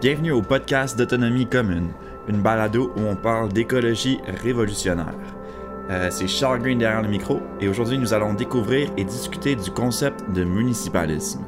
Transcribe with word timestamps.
Bienvenue 0.00 0.30
au 0.30 0.42
podcast 0.42 0.96
d'Autonomie 0.96 1.48
commune, 1.48 1.88
une 2.28 2.40
balado 2.40 2.92
où 2.96 3.00
on 3.00 3.16
parle 3.16 3.52
d'écologie 3.52 4.20
révolutionnaire. 4.44 5.16
Euh, 5.90 6.06
c'est 6.12 6.28
Charles 6.28 6.60
Green 6.60 6.78
derrière 6.78 7.02
le 7.02 7.08
micro 7.08 7.40
et 7.60 7.66
aujourd'hui 7.66 7.98
nous 7.98 8.14
allons 8.14 8.32
découvrir 8.32 8.88
et 8.96 9.02
discuter 9.02 9.56
du 9.56 9.72
concept 9.72 10.30
de 10.30 10.44
municipalisme. 10.44 11.44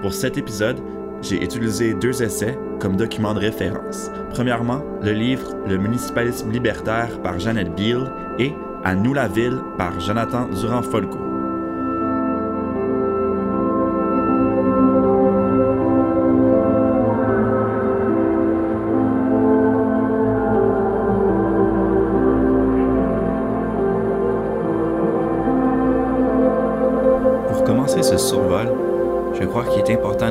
Pour 0.00 0.14
cet 0.14 0.38
épisode, 0.38 0.80
j'ai 1.20 1.44
utilisé 1.44 1.92
deux 1.92 2.22
essais 2.22 2.58
comme 2.80 2.96
document 2.96 3.34
de 3.34 3.40
référence. 3.40 4.10
Premièrement, 4.30 4.82
le 5.02 5.12
livre 5.12 5.54
Le 5.66 5.76
municipalisme 5.76 6.50
libertaire 6.50 7.20
par 7.20 7.38
Jeannette 7.38 7.76
Beale 7.76 8.10
et 8.38 8.54
À 8.84 8.94
nous 8.94 9.12
la 9.12 9.28
ville 9.28 9.60
par 9.76 10.00
Jonathan 10.00 10.48
Durand-Folco. 10.48 11.15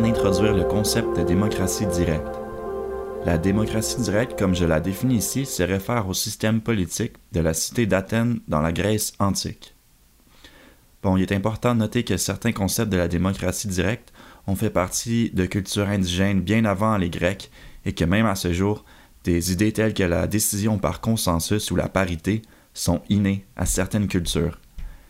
D'introduire 0.05 0.53
le 0.53 0.65
concept 0.65 1.17
de 1.17 1.23
démocratie 1.23 1.87
directe. 1.87 2.39
La 3.25 3.39
démocratie 3.39 3.99
directe, 3.99 4.37
comme 4.37 4.53
je 4.53 4.63
la 4.63 4.79
définis 4.79 5.15
ici, 5.15 5.47
se 5.47 5.63
réfère 5.63 6.07
au 6.07 6.13
système 6.13 6.61
politique 6.61 7.13
de 7.31 7.39
la 7.39 7.55
cité 7.55 7.87
d'Athènes 7.87 8.39
dans 8.47 8.61
la 8.61 8.71
Grèce 8.71 9.13
antique. 9.17 9.73
Bon, 11.01 11.17
il 11.17 11.23
est 11.23 11.31
important 11.31 11.73
de 11.73 11.79
noter 11.79 12.03
que 12.03 12.17
certains 12.17 12.51
concepts 12.51 12.91
de 12.91 12.97
la 12.97 13.07
démocratie 13.07 13.67
directe 13.67 14.13
ont 14.45 14.55
fait 14.55 14.69
partie 14.69 15.31
de 15.33 15.47
cultures 15.47 15.89
indigènes 15.89 16.41
bien 16.41 16.65
avant 16.65 16.97
les 16.97 17.09
Grecs 17.09 17.49
et 17.83 17.93
que 17.93 18.05
même 18.05 18.27
à 18.27 18.35
ce 18.35 18.53
jour, 18.53 18.85
des 19.23 19.53
idées 19.53 19.73
telles 19.73 19.95
que 19.95 20.03
la 20.03 20.27
décision 20.27 20.77
par 20.77 21.01
consensus 21.01 21.71
ou 21.71 21.75
la 21.75 21.89
parité 21.89 22.43
sont 22.75 23.01
innées 23.09 23.47
à 23.55 23.65
certaines 23.65 24.07
cultures. 24.07 24.59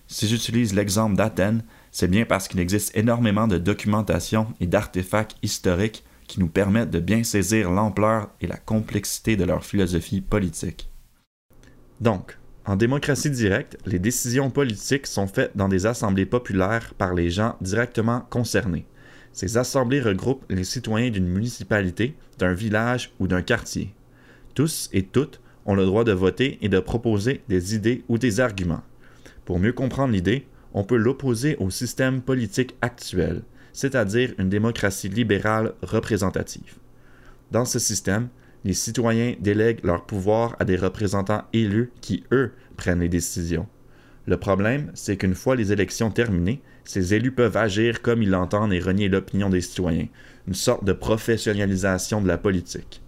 Si 0.07 0.29
j'utilise 0.29 0.73
l'exemple 0.73 1.17
d'Athènes, 1.17 1.63
c'est 1.95 2.09
bien 2.09 2.25
parce 2.25 2.49
qu'il 2.49 2.59
existe 2.59 2.91
énormément 2.97 3.47
de 3.47 3.57
documentation 3.57 4.47
et 4.59 4.67
d'artefacts 4.67 5.38
historiques 5.41 6.03
qui 6.27 6.41
nous 6.41 6.49
permettent 6.49 6.89
de 6.91 6.99
bien 6.99 7.23
saisir 7.23 7.71
l'ampleur 7.71 8.31
et 8.41 8.47
la 8.47 8.57
complexité 8.57 9.38
de 9.38 9.45
leur 9.45 9.63
philosophie 9.63 10.19
politique. 10.19 10.91
Donc, 12.01 12.38
en 12.66 12.75
démocratie 12.75 13.29
directe, 13.29 13.77
les 13.85 13.97
décisions 13.97 14.49
politiques 14.49 15.07
sont 15.07 15.27
faites 15.27 15.55
dans 15.55 15.69
des 15.69 15.85
assemblées 15.85 16.25
populaires 16.25 16.93
par 16.97 17.13
les 17.13 17.29
gens 17.29 17.55
directement 17.61 18.27
concernés. 18.29 18.85
Ces 19.31 19.55
assemblées 19.55 20.01
regroupent 20.01 20.43
les 20.49 20.66
citoyens 20.66 21.11
d'une 21.11 21.29
municipalité, 21.29 22.17
d'un 22.39 22.53
village 22.53 23.13
ou 23.21 23.27
d'un 23.29 23.41
quartier. 23.41 23.95
Tous 24.53 24.89
et 24.91 25.03
toutes 25.03 25.39
ont 25.66 25.75
le 25.75 25.85
droit 25.85 26.03
de 26.03 26.11
voter 26.11 26.57
et 26.61 26.67
de 26.67 26.79
proposer 26.81 27.41
des 27.47 27.73
idées 27.73 28.03
ou 28.09 28.17
des 28.17 28.41
arguments. 28.41 28.83
Pour 29.45 29.59
mieux 29.59 29.71
comprendre 29.71 30.11
l'idée, 30.11 30.45
on 30.75 30.83
peut 30.83 30.97
l'opposer 30.97 31.55
au 31.55 31.69
système 31.69 32.21
politique 32.21 32.75
actuel, 32.81 33.43
c'est-à-dire 33.71 34.33
une 34.37 34.49
démocratie 34.49 35.07
libérale 35.07 35.73
représentative. 35.81 36.75
Dans 37.49 37.63
ce 37.63 37.79
système, 37.79 38.27
les 38.65 38.73
citoyens 38.73 39.35
délèguent 39.39 39.85
leur 39.85 40.05
pouvoir 40.05 40.57
à 40.59 40.65
des 40.65 40.75
représentants 40.75 41.45
élus 41.53 41.91
qui, 42.01 42.25
eux, 42.33 42.51
prennent 42.75 42.99
les 42.99 43.07
décisions. 43.07 43.67
Le 44.27 44.37
problème, 44.37 44.91
c'est 44.95 45.15
qu'une 45.15 45.33
fois 45.33 45.55
les 45.55 45.71
élections 45.71 46.11
terminées, 46.11 46.61
ces 46.83 47.13
élus 47.13 47.31
peuvent 47.31 47.57
agir 47.57 48.01
comme 48.01 48.21
ils 48.21 48.29
l'entendent 48.29 48.73
et 48.73 48.79
renier 48.81 49.07
l'opinion 49.07 49.49
des 49.49 49.61
citoyens, 49.61 50.07
une 50.45 50.53
sorte 50.53 50.83
de 50.83 50.94
professionnalisation 50.94 52.21
de 52.21 52.27
la 52.27 52.38
politique. 52.38 53.01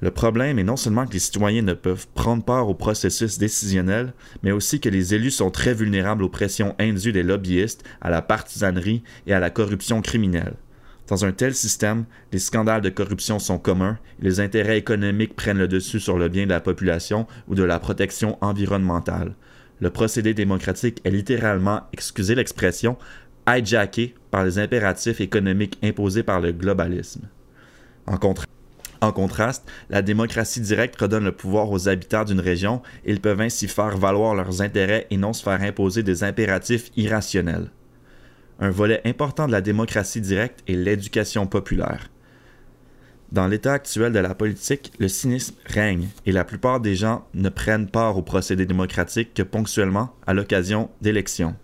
Le 0.00 0.10
problème 0.10 0.58
est 0.58 0.64
non 0.64 0.76
seulement 0.76 1.06
que 1.06 1.12
les 1.12 1.18
citoyens 1.18 1.62
ne 1.62 1.72
peuvent 1.72 2.06
prendre 2.14 2.44
part 2.44 2.68
au 2.68 2.74
processus 2.74 3.38
décisionnel, 3.38 4.12
mais 4.42 4.50
aussi 4.50 4.80
que 4.80 4.88
les 4.88 5.14
élus 5.14 5.30
sont 5.30 5.50
très 5.50 5.72
vulnérables 5.72 6.24
aux 6.24 6.28
pressions 6.28 6.74
indues 6.78 7.12
des 7.12 7.22
lobbyistes, 7.22 7.84
à 8.00 8.10
la 8.10 8.20
partisanerie 8.20 9.02
et 9.26 9.32
à 9.32 9.40
la 9.40 9.50
corruption 9.50 10.02
criminelle. 10.02 10.56
Dans 11.06 11.24
un 11.24 11.32
tel 11.32 11.54
système, 11.54 12.06
les 12.32 12.38
scandales 12.38 12.80
de 12.80 12.88
corruption 12.88 13.38
sont 13.38 13.58
communs 13.58 13.98
et 14.20 14.24
les 14.24 14.40
intérêts 14.40 14.78
économiques 14.78 15.36
prennent 15.36 15.58
le 15.58 15.68
dessus 15.68 16.00
sur 16.00 16.18
le 16.18 16.28
bien 16.28 16.44
de 16.44 16.50
la 16.50 16.60
population 16.60 17.26
ou 17.46 17.54
de 17.54 17.62
la 17.62 17.78
protection 17.78 18.38
environnementale. 18.40 19.34
Le 19.80 19.90
procédé 19.90 20.32
démocratique 20.32 21.00
est 21.04 21.10
littéralement, 21.10 21.82
excusez 21.92 22.34
l'expression, 22.34 22.96
hijacké 23.46 24.14
par 24.30 24.44
les 24.44 24.58
impératifs 24.58 25.20
économiques 25.20 25.78
imposés 25.82 26.22
par 26.22 26.40
le 26.40 26.52
globalisme. 26.52 27.28
En 28.06 28.16
en 29.04 29.12
contraste, 29.12 29.70
la 29.90 30.02
démocratie 30.02 30.60
directe 30.60 31.00
redonne 31.00 31.24
le 31.24 31.32
pouvoir 31.32 31.70
aux 31.70 31.88
habitants 31.88 32.24
d'une 32.24 32.40
région 32.40 32.82
ils 33.04 33.20
peuvent 33.20 33.40
ainsi 33.40 33.68
faire 33.68 33.96
valoir 33.96 34.34
leurs 34.34 34.62
intérêts 34.62 35.06
et 35.10 35.16
non 35.16 35.32
se 35.32 35.42
faire 35.42 35.60
imposer 35.62 36.02
des 36.02 36.24
impératifs 36.24 36.90
irrationnels. 36.96 37.70
Un 38.60 38.70
volet 38.70 39.00
important 39.04 39.46
de 39.46 39.52
la 39.52 39.60
démocratie 39.60 40.20
directe 40.20 40.60
est 40.68 40.74
l'éducation 40.74 41.46
populaire. 41.46 42.10
Dans 43.32 43.48
l'état 43.48 43.72
actuel 43.72 44.12
de 44.12 44.20
la 44.20 44.34
politique, 44.34 44.92
le 44.98 45.08
cynisme 45.08 45.56
règne 45.66 46.08
et 46.24 46.32
la 46.32 46.44
plupart 46.44 46.80
des 46.80 46.94
gens 46.94 47.26
ne 47.34 47.48
prennent 47.48 47.88
part 47.88 48.16
au 48.16 48.22
procédé 48.22 48.64
démocratique 48.64 49.34
que 49.34 49.42
ponctuellement 49.42 50.14
à 50.26 50.34
l'occasion 50.34 50.88
d'élections. 51.00 51.56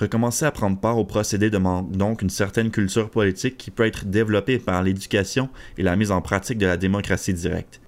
Recommencer 0.00 0.44
à 0.44 0.52
prendre 0.52 0.78
part 0.78 0.96
au 0.96 1.04
procédé 1.04 1.50
demande 1.50 1.90
donc 1.90 2.22
une 2.22 2.30
certaine 2.30 2.70
culture 2.70 3.10
politique 3.10 3.56
qui 3.56 3.72
peut 3.72 3.86
être 3.86 4.04
développée 4.04 4.58
par 4.58 4.82
l'éducation 4.82 5.48
et 5.76 5.82
la 5.82 5.96
mise 5.96 6.12
en 6.12 6.22
pratique 6.22 6.58
de 6.58 6.66
la 6.66 6.76
démocratie 6.76 7.34
directe. 7.34 7.80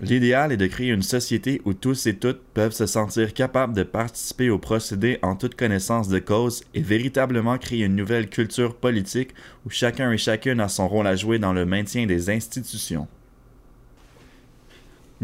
L'idéal 0.00 0.50
est 0.50 0.56
de 0.56 0.66
créer 0.66 0.88
une 0.88 1.02
société 1.02 1.62
où 1.64 1.72
tous 1.72 2.08
et 2.08 2.16
toutes 2.16 2.42
peuvent 2.52 2.72
se 2.72 2.86
sentir 2.86 3.32
capables 3.32 3.74
de 3.74 3.84
participer 3.84 4.50
au 4.50 4.58
procédé 4.58 5.20
en 5.22 5.36
toute 5.36 5.54
connaissance 5.54 6.08
de 6.08 6.18
cause 6.18 6.64
et 6.74 6.82
véritablement 6.82 7.58
créer 7.58 7.84
une 7.84 7.94
nouvelle 7.94 8.28
culture 8.28 8.74
politique 8.74 9.34
où 9.64 9.70
chacun 9.70 10.10
et 10.10 10.18
chacune 10.18 10.58
a 10.58 10.68
son 10.68 10.88
rôle 10.88 11.06
à 11.06 11.14
jouer 11.14 11.38
dans 11.38 11.52
le 11.52 11.64
maintien 11.64 12.06
des 12.06 12.28
institutions. 12.28 13.06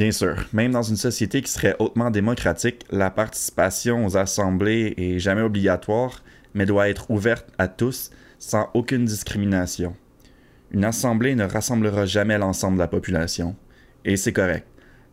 Bien 0.01 0.13
sûr, 0.13 0.35
même 0.55 0.73
dans 0.73 0.81
une 0.81 0.97
société 0.97 1.43
qui 1.43 1.51
serait 1.53 1.77
hautement 1.79 2.11
démocratique, 2.11 2.87
la 2.91 3.11
participation 3.11 4.07
aux 4.07 4.17
assemblées 4.17 4.95
est 4.97 5.19
jamais 5.19 5.43
obligatoire, 5.43 6.23
mais 6.55 6.65
doit 6.65 6.89
être 6.89 7.11
ouverte 7.11 7.47
à 7.59 7.69
tous 7.69 8.11
sans 8.39 8.71
aucune 8.73 9.05
discrimination. 9.05 9.95
Une 10.71 10.87
assemblée 10.87 11.35
ne 11.35 11.45
rassemblera 11.45 12.07
jamais 12.07 12.39
l'ensemble 12.39 12.77
de 12.77 12.81
la 12.81 12.89
population, 12.89 13.55
et 14.07 14.17
c'est 14.17 14.33
correct. 14.33 14.67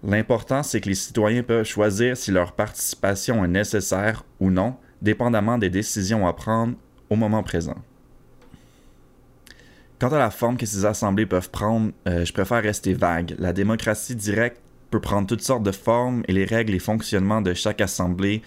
L'important, 0.05 0.63
c'est 0.63 0.79
que 0.79 0.87
les 0.87 0.95
citoyens 0.95 1.43
peuvent 1.43 1.65
choisir 1.65 2.15
si 2.15 2.31
leur 2.31 2.53
participation 2.53 3.43
est 3.43 3.49
nécessaire 3.49 4.23
ou 4.39 4.51
non, 4.51 4.77
dépendamment 5.01 5.57
des 5.57 5.69
décisions 5.69 6.25
à 6.25 6.31
prendre 6.31 6.75
au 7.09 7.17
moment 7.17 7.43
présent. 7.43 7.75
Quant 9.99 10.13
à 10.13 10.19
la 10.19 10.31
forme 10.31 10.55
que 10.55 10.65
ces 10.65 10.85
assemblées 10.85 11.25
peuvent 11.25 11.49
prendre, 11.49 11.91
euh, 12.07 12.23
je 12.23 12.31
préfère 12.31 12.63
rester 12.63 12.93
vague. 12.93 13.35
La 13.37 13.51
démocratie 13.51 14.15
directe 14.15 14.61
peut 14.89 14.99
prendre 14.99 15.27
toutes 15.27 15.41
sortes 15.41 15.63
de 15.63 15.71
formes 15.71 16.23
et 16.27 16.33
les 16.33 16.45
règles 16.45 16.73
et 16.73 16.79
fonctionnements 16.79 17.41
de 17.41 17.53
chaque 17.53 17.81
assemblée 17.81 18.41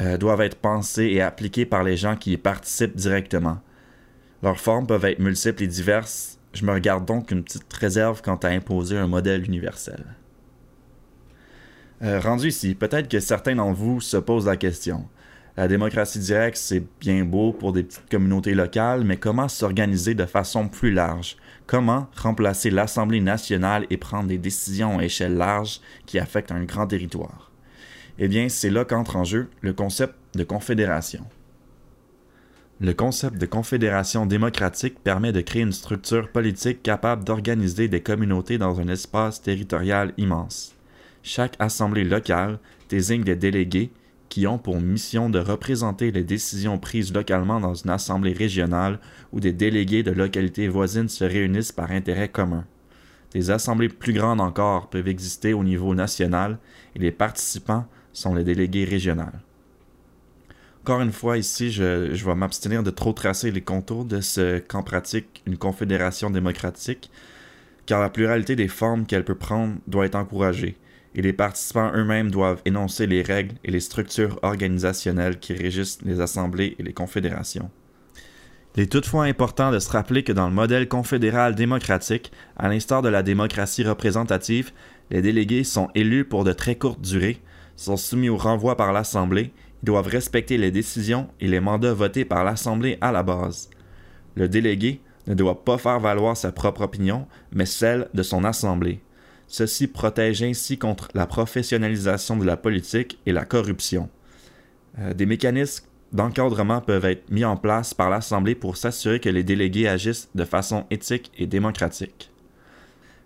euh, 0.00 0.16
doivent 0.16 0.40
être 0.40 0.56
pensés 0.56 1.06
et 1.06 1.20
appliqués 1.20 1.66
par 1.66 1.82
les 1.82 1.96
gens 1.96 2.16
qui 2.16 2.32
y 2.32 2.36
participent 2.36 2.96
directement. 2.96 3.58
Leurs 4.42 4.60
formes 4.60 4.86
peuvent 4.86 5.04
être 5.04 5.18
multiples 5.18 5.64
et 5.64 5.66
diverses. 5.66 6.38
Je 6.52 6.64
me 6.64 6.72
regarde 6.72 7.04
donc 7.04 7.30
une 7.30 7.42
petite 7.42 7.72
réserve 7.72 8.22
quant 8.22 8.36
à 8.36 8.48
imposer 8.48 8.96
un 8.96 9.08
modèle 9.08 9.44
universel. 9.44 10.04
Euh, 12.02 12.20
rendu 12.20 12.48
ici, 12.48 12.74
peut-être 12.74 13.08
que 13.08 13.18
certains 13.18 13.56
d'entre 13.56 13.76
vous 13.76 14.00
se 14.00 14.16
posent 14.16 14.46
la 14.46 14.56
question. 14.56 15.08
La 15.56 15.66
démocratie 15.66 16.20
directe, 16.20 16.56
c'est 16.56 16.84
bien 17.00 17.24
beau 17.24 17.52
pour 17.52 17.72
des 17.72 17.82
petites 17.82 18.08
communautés 18.08 18.54
locales, 18.54 19.02
mais 19.02 19.16
comment 19.16 19.48
s'organiser 19.48 20.14
de 20.14 20.24
façon 20.24 20.68
plus 20.68 20.92
large? 20.92 21.36
Comment 21.68 22.08
remplacer 22.16 22.70
l'Assemblée 22.70 23.20
nationale 23.20 23.86
et 23.90 23.98
prendre 23.98 24.26
des 24.26 24.38
décisions 24.38 24.98
à 24.98 25.04
échelle 25.04 25.36
large 25.36 25.82
qui 26.06 26.18
affectent 26.18 26.50
un 26.50 26.64
grand 26.64 26.86
territoire? 26.86 27.52
Eh 28.18 28.26
bien, 28.26 28.48
c'est 28.48 28.70
là 28.70 28.86
qu'entre 28.86 29.16
en 29.16 29.24
jeu 29.24 29.50
le 29.60 29.74
concept 29.74 30.14
de 30.34 30.44
confédération. 30.44 31.26
Le 32.80 32.94
concept 32.94 33.36
de 33.36 33.44
confédération 33.44 34.24
démocratique 34.24 34.98
permet 35.04 35.32
de 35.32 35.42
créer 35.42 35.60
une 35.60 35.72
structure 35.72 36.32
politique 36.32 36.82
capable 36.82 37.24
d'organiser 37.24 37.88
des 37.88 38.00
communautés 38.00 38.56
dans 38.56 38.80
un 38.80 38.88
espace 38.88 39.42
territorial 39.42 40.14
immense. 40.16 40.74
Chaque 41.22 41.56
assemblée 41.58 42.04
locale 42.04 42.60
désigne 42.88 43.24
des 43.24 43.36
délégués 43.36 43.92
qui 44.38 44.46
ont 44.46 44.58
pour 44.58 44.80
mission 44.80 45.28
de 45.30 45.40
représenter 45.40 46.12
les 46.12 46.22
décisions 46.22 46.78
prises 46.78 47.12
localement 47.12 47.58
dans 47.58 47.74
une 47.74 47.90
assemblée 47.90 48.32
régionale 48.32 49.00
où 49.32 49.40
des 49.40 49.52
délégués 49.52 50.04
de 50.04 50.12
localités 50.12 50.68
voisines 50.68 51.08
se 51.08 51.24
réunissent 51.24 51.72
par 51.72 51.90
intérêt 51.90 52.28
commun. 52.28 52.64
Des 53.32 53.50
assemblées 53.50 53.88
plus 53.88 54.12
grandes 54.12 54.40
encore 54.40 54.90
peuvent 54.90 55.08
exister 55.08 55.54
au 55.54 55.64
niveau 55.64 55.92
national 55.92 56.60
et 56.94 57.00
les 57.00 57.10
participants 57.10 57.88
sont 58.12 58.32
les 58.36 58.44
délégués 58.44 58.84
régionaux. 58.84 59.24
Encore 60.82 61.00
une 61.00 61.10
fois, 61.10 61.36
ici, 61.36 61.72
je, 61.72 62.14
je 62.14 62.24
vais 62.24 62.36
m'abstenir 62.36 62.84
de 62.84 62.90
trop 62.90 63.12
tracer 63.12 63.50
les 63.50 63.62
contours 63.62 64.04
de 64.04 64.20
ce 64.20 64.60
qu'en 64.60 64.84
pratique 64.84 65.42
une 65.46 65.58
confédération 65.58 66.30
démocratique, 66.30 67.10
car 67.86 68.00
la 68.00 68.08
pluralité 68.08 68.54
des 68.54 68.68
formes 68.68 69.04
qu'elle 69.04 69.24
peut 69.24 69.34
prendre 69.34 69.74
doit 69.88 70.06
être 70.06 70.14
encouragée, 70.14 70.76
et 71.18 71.22
les 71.22 71.32
participants 71.32 71.90
eux-mêmes 71.94 72.30
doivent 72.30 72.62
énoncer 72.64 73.08
les 73.08 73.22
règles 73.22 73.56
et 73.64 73.72
les 73.72 73.80
structures 73.80 74.38
organisationnelles 74.42 75.40
qui 75.40 75.52
régissent 75.52 75.98
les 76.04 76.20
assemblées 76.20 76.76
et 76.78 76.82
les 76.84 76.92
confédérations. 76.92 77.70
Il 78.76 78.84
est 78.84 78.92
toutefois 78.92 79.24
important 79.24 79.72
de 79.72 79.80
se 79.80 79.90
rappeler 79.90 80.22
que 80.22 80.30
dans 80.30 80.46
le 80.46 80.54
modèle 80.54 80.86
confédéral 80.86 81.56
démocratique, 81.56 82.30
à 82.56 82.68
l'instar 82.68 83.02
de 83.02 83.08
la 83.08 83.24
démocratie 83.24 83.82
représentative, 83.82 84.70
les 85.10 85.20
délégués 85.20 85.64
sont 85.64 85.88
élus 85.96 86.24
pour 86.24 86.44
de 86.44 86.52
très 86.52 86.76
courtes 86.76 87.00
durées, 87.00 87.42
sont 87.74 87.96
soumis 87.96 88.28
au 88.28 88.36
renvoi 88.36 88.76
par 88.76 88.92
l'Assemblée, 88.92 89.52
ils 89.82 89.86
doivent 89.86 90.06
respecter 90.06 90.56
les 90.56 90.70
décisions 90.70 91.26
et 91.40 91.48
les 91.48 91.58
mandats 91.58 91.94
votés 91.94 92.24
par 92.24 92.44
l'Assemblée 92.44 92.96
à 93.00 93.10
la 93.10 93.24
base. 93.24 93.70
Le 94.36 94.48
délégué 94.48 95.00
ne 95.26 95.34
doit 95.34 95.64
pas 95.64 95.78
faire 95.78 95.98
valoir 95.98 96.36
sa 96.36 96.52
propre 96.52 96.82
opinion, 96.82 97.26
mais 97.50 97.66
celle 97.66 98.08
de 98.14 98.22
son 98.22 98.44
Assemblée. 98.44 99.00
Ceci 99.48 99.86
protège 99.86 100.42
ainsi 100.42 100.76
contre 100.76 101.08
la 101.14 101.26
professionnalisation 101.26 102.36
de 102.36 102.44
la 102.44 102.58
politique 102.58 103.18
et 103.24 103.32
la 103.32 103.46
corruption. 103.46 104.10
Euh, 104.98 105.14
des 105.14 105.24
mécanismes 105.24 105.86
d'encadrement 106.12 106.82
peuvent 106.82 107.06
être 107.06 107.30
mis 107.30 107.44
en 107.44 107.56
place 107.56 107.94
par 107.94 108.10
l'Assemblée 108.10 108.54
pour 108.54 108.76
s'assurer 108.76 109.20
que 109.20 109.28
les 109.30 109.44
délégués 109.44 109.88
agissent 109.88 110.28
de 110.34 110.44
façon 110.44 110.84
éthique 110.90 111.32
et 111.38 111.46
démocratique. 111.46 112.30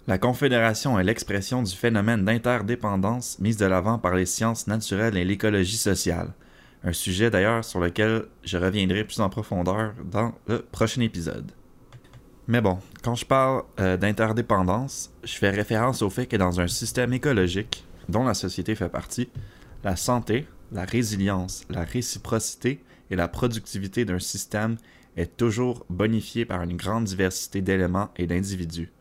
La 0.08 0.19
Confédération 0.19 0.98
est 0.98 1.04
l'expression 1.04 1.62
du 1.62 1.74
phénomène 1.74 2.24
d'interdépendance 2.24 3.38
mise 3.38 3.56
de 3.56 3.66
l'avant 3.66 3.98
par 3.98 4.14
les 4.14 4.26
sciences 4.26 4.66
naturelles 4.66 5.16
et 5.16 5.24
l'écologie 5.24 5.76
sociale, 5.76 6.32
un 6.84 6.92
sujet 6.92 7.30
d'ailleurs 7.30 7.64
sur 7.64 7.80
lequel 7.80 8.24
je 8.44 8.58
reviendrai 8.58 9.04
plus 9.04 9.20
en 9.20 9.28
profondeur 9.28 9.94
dans 10.04 10.34
le 10.46 10.60
prochain 10.60 11.02
épisode. 11.02 11.52
Mais 12.52 12.60
bon, 12.60 12.81
quand 13.02 13.14
je 13.14 13.25
parle 13.25 13.62
euh, 13.81 13.96
d'interdépendance, 13.96 15.10
je 15.25 15.32
fais 15.37 15.49
référence 15.49 16.02
au 16.02 16.10
fait 16.10 16.26
que 16.26 16.37
dans 16.37 16.60
un 16.60 16.69
système 16.69 17.14
écologique, 17.14 17.87
dont 18.10 18.25
la 18.25 18.34
société 18.34 18.75
fait 18.75 18.90
partie, 18.90 19.31
la 19.84 19.96
santé, 19.96 20.46
la 20.70 20.84
résilience, 20.84 21.64
la 21.70 21.82
réciprocité 21.82 22.84
et 23.10 23.16
la 23.16 23.26
productivité 23.26 24.04
d'un 24.04 24.19
système 24.19 24.76
est 25.16 25.34
toujours 25.34 25.87
bonifiée 25.88 26.44
par 26.44 26.60
une 26.60 26.76
grande 26.76 27.04
diversité 27.04 27.62
d'éléments 27.62 28.10
et 28.16 28.26
d'individus. 28.26 28.93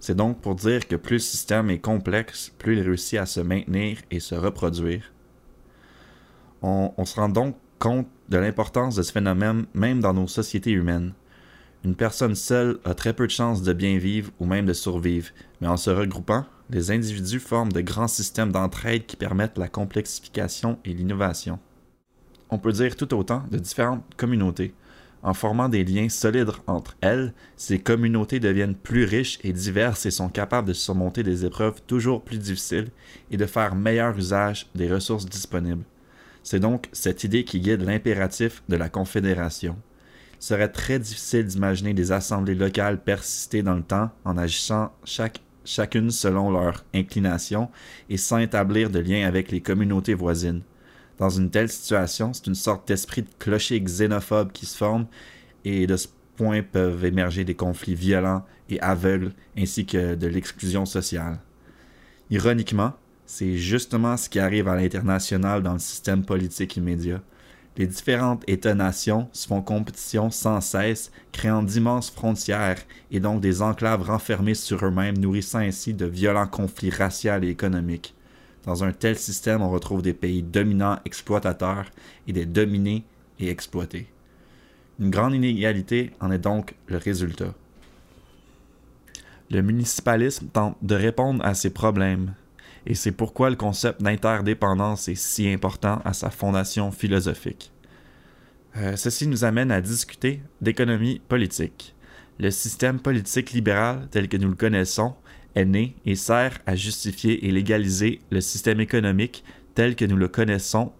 C'est 0.00 0.16
donc 0.16 0.40
pour 0.40 0.56
dire 0.56 0.88
que 0.88 0.96
plus 0.96 1.14
le 1.14 1.20
système 1.20 1.70
est 1.70 1.78
complexe, 1.78 2.52
plus 2.58 2.78
il 2.78 2.82
réussit 2.82 3.20
à 3.20 3.26
se 3.26 3.38
maintenir 3.38 3.98
et 4.10 4.18
se 4.18 4.34
reproduire. 4.34 5.12
On, 6.62 6.92
on 6.96 7.04
se 7.04 7.14
rend 7.14 7.28
donc 7.28 7.54
compte 7.78 8.08
de 8.28 8.38
l'importance 8.38 8.96
de 8.96 9.04
ce 9.04 9.12
phénomène 9.12 9.66
même 9.72 10.00
dans 10.00 10.14
nos 10.14 10.26
sociétés 10.26 10.72
humaines. 10.72 11.12
Une 11.84 11.94
personne 11.94 12.34
seule 12.34 12.78
a 12.84 12.94
très 12.94 13.12
peu 13.12 13.26
de 13.26 13.32
chances 13.32 13.62
de 13.62 13.72
bien 13.72 13.98
vivre 13.98 14.30
ou 14.40 14.46
même 14.46 14.66
de 14.66 14.72
survivre, 14.72 15.28
mais 15.60 15.68
en 15.68 15.76
se 15.76 15.90
regroupant, 15.90 16.44
les 16.70 16.90
individus 16.90 17.40
forment 17.40 17.72
de 17.72 17.80
grands 17.80 18.08
systèmes 18.08 18.50
d'entraide 18.50 19.06
qui 19.06 19.16
permettent 19.16 19.58
la 19.58 19.68
complexification 19.68 20.78
et 20.84 20.92
l'innovation. 20.92 21.60
On 22.50 22.58
peut 22.58 22.72
dire 22.72 22.96
tout 22.96 23.12
autant 23.14 23.44
de 23.50 23.58
différentes 23.58 24.02
communautés. 24.16 24.74
En 25.22 25.34
formant 25.34 25.68
des 25.68 25.84
liens 25.84 26.08
solides 26.08 26.52
entre 26.66 26.96
elles, 27.00 27.32
ces 27.56 27.80
communautés 27.80 28.38
deviennent 28.38 28.76
plus 28.76 29.04
riches 29.04 29.40
et 29.42 29.52
diverses 29.52 30.06
et 30.06 30.12
sont 30.12 30.28
capables 30.28 30.68
de 30.68 30.72
surmonter 30.72 31.22
des 31.22 31.44
épreuves 31.44 31.82
toujours 31.86 32.22
plus 32.22 32.38
difficiles 32.38 32.90
et 33.30 33.36
de 33.36 33.46
faire 33.46 33.74
meilleur 33.74 34.16
usage 34.16 34.68
des 34.74 34.92
ressources 34.92 35.26
disponibles. 35.26 35.84
C'est 36.44 36.60
donc 36.60 36.88
cette 36.92 37.24
idée 37.24 37.44
qui 37.44 37.58
guide 37.58 37.82
l'impératif 37.82 38.62
de 38.68 38.76
la 38.76 38.88
Confédération. 38.88 39.76
Serait 40.46 40.68
très 40.68 41.00
difficile 41.00 41.44
d'imaginer 41.44 41.92
des 41.92 42.12
assemblées 42.12 42.54
locales 42.54 43.02
persister 43.02 43.64
dans 43.64 43.74
le 43.74 43.82
temps 43.82 44.12
en 44.24 44.38
agissant 44.38 44.92
chaque 45.02 45.40
chacune 45.64 46.12
selon 46.12 46.52
leur 46.52 46.84
inclination 46.94 47.68
et 48.08 48.16
sans 48.16 48.38
établir 48.38 48.88
de 48.88 49.00
lien 49.00 49.26
avec 49.26 49.50
les 49.50 49.60
communautés 49.60 50.14
voisines. 50.14 50.62
Dans 51.18 51.30
une 51.30 51.50
telle 51.50 51.68
situation, 51.68 52.32
c'est 52.32 52.46
une 52.46 52.54
sorte 52.54 52.86
d'esprit 52.86 53.22
de 53.22 53.28
clocher 53.40 53.80
xénophobe 53.80 54.52
qui 54.52 54.66
se 54.66 54.76
forme 54.76 55.08
et 55.64 55.88
de 55.88 55.96
ce 55.96 56.06
point 56.36 56.62
peuvent 56.62 57.04
émerger 57.04 57.42
des 57.42 57.56
conflits 57.56 57.96
violents 57.96 58.46
et 58.70 58.80
aveugles 58.80 59.32
ainsi 59.58 59.84
que 59.84 60.14
de 60.14 60.28
l'exclusion 60.28 60.86
sociale. 60.86 61.40
Ironiquement, 62.30 62.92
c'est 63.24 63.56
justement 63.56 64.16
ce 64.16 64.28
qui 64.28 64.38
arrive 64.38 64.68
à 64.68 64.76
l'international 64.76 65.64
dans 65.64 65.72
le 65.72 65.80
système 65.80 66.24
politique 66.24 66.76
immédiat 66.76 67.20
les 67.76 67.86
différentes 67.86 68.42
États-nations 68.46 69.28
se 69.32 69.46
font 69.46 69.60
compétition 69.60 70.30
sans 70.30 70.60
cesse, 70.60 71.10
créant 71.32 71.62
d'immenses 71.62 72.10
frontières 72.10 72.78
et 73.10 73.20
donc 73.20 73.40
des 73.40 73.60
enclaves 73.60 74.02
renfermées 74.02 74.54
sur 74.54 74.84
eux-mêmes, 74.84 75.18
nourrissant 75.18 75.58
ainsi 75.58 75.92
de 75.92 76.06
violents 76.06 76.46
conflits 76.46 76.90
raciaux 76.90 77.42
et 77.42 77.48
économiques. 77.48 78.14
Dans 78.64 78.82
un 78.82 78.92
tel 78.92 79.16
système, 79.16 79.62
on 79.62 79.70
retrouve 79.70 80.02
des 80.02 80.14
pays 80.14 80.42
dominants 80.42 80.98
exploitateurs 81.04 81.86
et 82.26 82.32
des 82.32 82.46
dominés 82.46 83.04
et 83.38 83.50
exploités. 83.50 84.08
Une 84.98 85.10
grande 85.10 85.34
inégalité 85.34 86.12
en 86.20 86.30
est 86.30 86.38
donc 86.38 86.74
le 86.86 86.96
résultat. 86.96 87.54
Le 89.50 89.62
municipalisme 89.62 90.48
tente 90.48 90.76
de 90.82 90.94
répondre 90.94 91.44
à 91.44 91.54
ces 91.54 91.70
problèmes, 91.70 92.34
et 92.86 92.94
c'est 92.94 93.12
pourquoi 93.12 93.50
le 93.50 93.56
concept 93.56 94.00
d'interdépendance 94.00 95.08
est 95.08 95.16
si 95.16 95.48
important 95.48 96.00
à 96.04 96.12
sa 96.12 96.30
fondation 96.30 96.92
philosophique. 96.92 97.72
Euh, 98.76 98.94
ceci 98.96 99.26
nous 99.26 99.44
amène 99.44 99.72
à 99.72 99.80
discuter 99.80 100.40
d'économie 100.60 101.20
politique. 101.28 101.94
Le 102.38 102.50
système 102.50 103.00
politique 103.00 103.52
libéral 103.52 104.06
tel 104.10 104.28
que 104.28 104.36
nous 104.36 104.48
le 104.48 104.54
connaissons 104.54 105.14
est 105.54 105.64
né 105.64 105.96
et 106.04 106.14
sert 106.14 106.58
à 106.66 106.76
justifier 106.76 107.46
et 107.46 107.50
légaliser 107.50 108.20
le 108.30 108.40
système 108.40 108.80
économique 108.80 109.42
tel 109.74 109.96
que 109.96 110.04
nous 110.04 110.16
le 110.16 110.28
connaissons, 110.28 110.92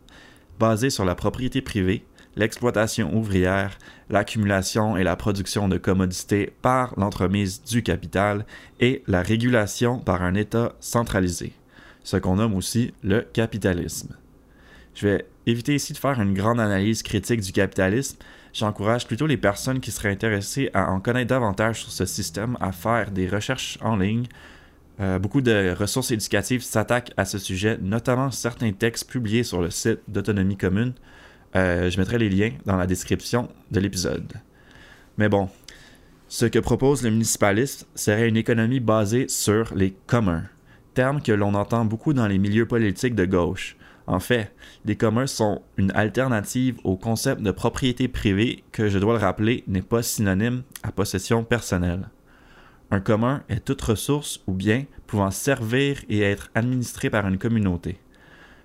basé 0.58 0.90
sur 0.90 1.04
la 1.04 1.14
propriété 1.14 1.60
privée, 1.60 2.04
l'exploitation 2.36 3.14
ouvrière, 3.14 3.78
l'accumulation 4.10 4.96
et 4.96 5.04
la 5.04 5.16
production 5.16 5.68
de 5.68 5.78
commodités 5.78 6.52
par 6.62 6.98
l'entremise 6.98 7.62
du 7.62 7.82
capital 7.82 8.46
et 8.80 9.02
la 9.06 9.22
régulation 9.22 9.98
par 9.98 10.22
un 10.22 10.34
État 10.34 10.74
centralisé 10.80 11.52
ce 12.06 12.16
qu'on 12.16 12.36
nomme 12.36 12.54
aussi 12.54 12.94
le 13.02 13.22
capitalisme. 13.32 14.14
Je 14.94 15.08
vais 15.08 15.26
éviter 15.44 15.74
ici 15.74 15.92
de 15.92 15.98
faire 15.98 16.20
une 16.20 16.34
grande 16.34 16.60
analyse 16.60 17.02
critique 17.02 17.40
du 17.40 17.50
capitalisme. 17.50 18.16
J'encourage 18.52 19.08
plutôt 19.08 19.26
les 19.26 19.36
personnes 19.36 19.80
qui 19.80 19.90
seraient 19.90 20.12
intéressées 20.12 20.70
à 20.72 20.88
en 20.92 21.00
connaître 21.00 21.30
davantage 21.30 21.80
sur 21.80 21.90
ce 21.90 22.06
système 22.06 22.56
à 22.60 22.70
faire 22.70 23.10
des 23.10 23.28
recherches 23.28 23.76
en 23.80 23.96
ligne. 23.96 24.26
Euh, 25.00 25.18
beaucoup 25.18 25.40
de 25.40 25.74
ressources 25.76 26.12
éducatives 26.12 26.62
s'attaquent 26.62 27.10
à 27.16 27.24
ce 27.24 27.38
sujet, 27.38 27.76
notamment 27.82 28.30
certains 28.30 28.70
textes 28.70 29.10
publiés 29.10 29.42
sur 29.42 29.60
le 29.60 29.70
site 29.70 29.98
d'Autonomie 30.06 30.56
commune. 30.56 30.92
Euh, 31.56 31.90
je 31.90 31.98
mettrai 31.98 32.18
les 32.18 32.30
liens 32.30 32.52
dans 32.66 32.76
la 32.76 32.86
description 32.86 33.48
de 33.72 33.80
l'épisode. 33.80 34.32
Mais 35.18 35.28
bon, 35.28 35.50
ce 36.28 36.46
que 36.46 36.60
propose 36.60 37.02
le 37.02 37.10
municipalisme 37.10 37.84
serait 37.96 38.28
une 38.28 38.36
économie 38.36 38.80
basée 38.80 39.26
sur 39.26 39.74
les 39.74 39.96
communs 40.06 40.44
terme 40.96 41.20
que 41.20 41.30
l'on 41.30 41.52
entend 41.52 41.84
beaucoup 41.84 42.14
dans 42.14 42.26
les 42.26 42.38
milieux 42.38 42.66
politiques 42.66 43.14
de 43.14 43.26
gauche. 43.26 43.76
En 44.06 44.18
fait, 44.18 44.50
les 44.86 44.96
communs 44.96 45.26
sont 45.26 45.60
une 45.76 45.92
alternative 45.92 46.78
au 46.84 46.96
concept 46.96 47.42
de 47.42 47.50
propriété 47.50 48.08
privée 48.08 48.64
que, 48.72 48.88
je 48.88 48.98
dois 48.98 49.12
le 49.12 49.20
rappeler, 49.20 49.62
n'est 49.66 49.82
pas 49.82 50.02
synonyme 50.02 50.62
à 50.82 50.92
possession 50.92 51.44
personnelle. 51.44 52.08
Un 52.90 53.00
commun 53.00 53.42
est 53.50 53.62
toute 53.62 53.82
ressource 53.82 54.40
ou 54.46 54.54
bien 54.54 54.86
pouvant 55.06 55.30
servir 55.30 55.98
et 56.08 56.22
être 56.22 56.48
administré 56.54 57.10
par 57.10 57.28
une 57.28 57.36
communauté. 57.36 57.98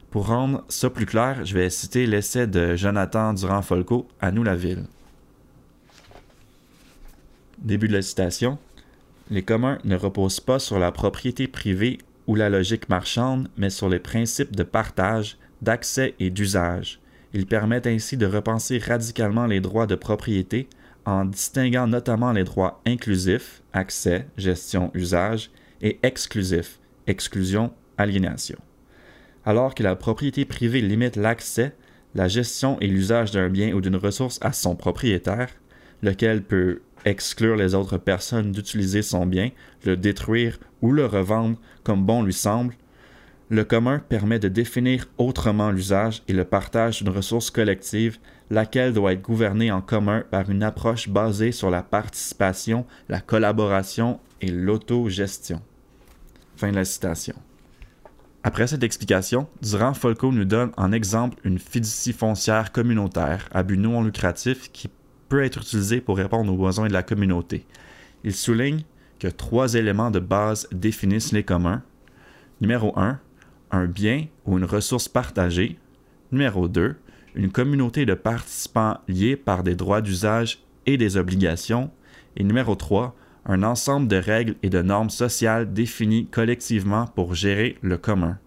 Pour 0.10 0.28
rendre 0.28 0.64
ça 0.70 0.90
plus 0.90 1.06
clair, 1.06 1.44
je 1.44 1.54
vais 1.54 1.70
citer 1.70 2.06
l'essai 2.06 2.48
de 2.48 2.78
Jonathan 2.78 3.34
Durand-Folco, 3.34 4.08
À 4.22 4.32
nous 4.32 4.44
la 4.44 4.56
ville. 4.56 4.86
Début 7.58 7.90
de 7.90 7.94
la 7.94 8.02
citation. 8.02 8.58
Les 9.30 9.44
communs 9.44 9.80
ne 9.84 9.98
reposent 9.98 10.40
pas 10.40 10.60
sur 10.60 10.80
la 10.80 10.92
propriété 10.92 11.48
privée 11.48 12.00
ou 12.32 12.36
la 12.36 12.50
logique 12.50 12.88
marchande, 12.88 13.50
mais 13.58 13.70
sur 13.70 13.90
les 13.90 14.00
principes 14.00 14.56
de 14.56 14.64
partage, 14.64 15.38
d'accès 15.62 16.16
et 16.18 16.30
d'usage. 16.30 17.02
Ils 17.34 17.46
permettent 17.46 17.88
ainsi 17.88 18.16
de 18.16 18.26
repenser 18.26 18.78
radicalement 18.78 19.48
les 19.48 19.60
droits 19.60 19.86
de 19.86 19.96
propriété 19.96 20.70
en 21.04 21.26
distinguant 21.26 21.88
notamment 21.88 22.32
les 22.32 22.46
droits 22.46 22.82
inclusifs, 22.86 23.62
accès, 23.74 24.28
gestion, 24.38 24.92
usage, 24.94 25.52
et 25.82 26.00
exclusifs, 26.04 26.80
exclusion, 27.06 27.74
aliénation. 27.98 28.60
Alors 29.44 29.76
que 29.76 29.84
la 29.84 29.98
propriété 29.98 30.46
privée 30.46 30.80
limite 30.80 31.18
l'accès, 31.18 31.76
la 32.16 32.30
gestion 32.30 32.80
et 32.80 32.88
l'usage 32.88 33.32
d'un 33.32 33.50
bien 33.50 33.74
ou 33.74 33.82
d'une 33.82 33.98
ressource 33.98 34.40
à 34.42 34.54
son 34.54 34.78
propriétaire, 34.78 35.50
lequel 36.02 36.44
peut 36.44 36.80
exclure 37.04 37.58
les 37.58 37.76
autres 37.76 37.98
personnes 37.98 38.54
d'utiliser 38.54 39.02
son 39.02 39.26
bien, 39.26 39.50
le 39.84 39.98
détruire 39.98 40.60
ou 40.82 40.92
le 40.92 41.06
revendre 41.06 41.58
comme 41.84 42.06
bon 42.06 42.24
lui 42.24 42.34
semble, 42.34 42.76
le 43.50 43.66
commun 43.66 44.00
permet 44.00 44.40
de 44.40 44.48
définir 44.48 45.08
autrement 45.18 45.72
l'usage 45.72 46.24
et 46.30 46.34
le 46.34 46.46
partage 46.46 47.00
d'une 47.00 47.14
ressource 47.14 47.52
collective, 47.52 48.18
laquelle 48.50 48.94
doit 48.94 49.12
être 49.12 49.22
gouvernée 49.22 49.72
en 49.72 49.82
commun 49.82 50.24
par 50.32 50.50
une 50.50 50.64
approche 50.64 51.10
basée 51.10 51.52
sur 51.52 51.70
la 51.70 51.84
participation, 51.84 52.86
la 53.10 53.20
collaboration 53.20 54.22
et 54.40 54.50
l'autogestion. 54.50 55.62
Fin 56.56 56.72
de 56.72 56.76
la 56.76 56.86
citation. 56.86 57.36
Après 58.44 58.68
cette 58.68 58.84
explication, 58.84 59.48
Durand-Folco 59.62 60.32
nous 60.32 60.46
donne 60.46 60.72
en 60.78 60.94
exemple 60.94 61.38
une 61.44 61.60
fiducie 61.60 62.14
foncière 62.14 62.72
communautaire 62.72 63.50
à 63.52 63.64
but 63.64 63.78
non 63.78 64.02
lucratif 64.02 64.72
qui 64.72 64.90
peut 65.28 65.44
être 65.44 65.62
utilisée 65.62 66.02
pour 66.02 66.18
répondre 66.18 66.52
aux 66.52 66.58
besoins 66.58 66.88
de 66.88 66.94
la 66.94 67.04
communauté. 67.04 67.66
Il 68.24 68.34
souligne 68.34 68.84
que 69.22 69.28
trois 69.28 69.76
éléments 69.76 70.10
de 70.10 70.18
base 70.18 70.68
définissent 70.72 71.32
les 71.32 71.44
communs. 71.44 71.84
Numéro 72.60 72.98
1, 72.98 73.20
un 73.70 73.86
bien 73.86 74.26
ou 74.48 74.58
une 74.58 74.66
ressource 74.66 75.08
partagée. 75.08 75.78
Numéro 76.32 76.68
2, 76.68 76.96
une 77.36 77.52
communauté 77.52 78.08
de 78.08 78.16
participants 78.16 78.98
liés 79.08 79.36
par 79.36 79.62
des 79.62 79.76
droits 79.76 80.02
d'usage 80.02 80.64
et 80.88 80.98
des 80.98 81.18
obligations. 81.18 81.92
Et 82.36 82.44
numéro 82.44 82.74
3, 82.74 83.16
un 83.46 83.62
ensemble 83.62 84.08
de 84.08 84.16
règles 84.16 84.56
et 84.64 84.72
de 84.72 84.82
normes 84.82 85.12
sociales 85.12 85.72
définies 85.72 86.26
collectivement 86.26 87.06
pour 87.06 87.36
gérer 87.36 87.78
le 87.84 88.00
commun. 88.00 88.40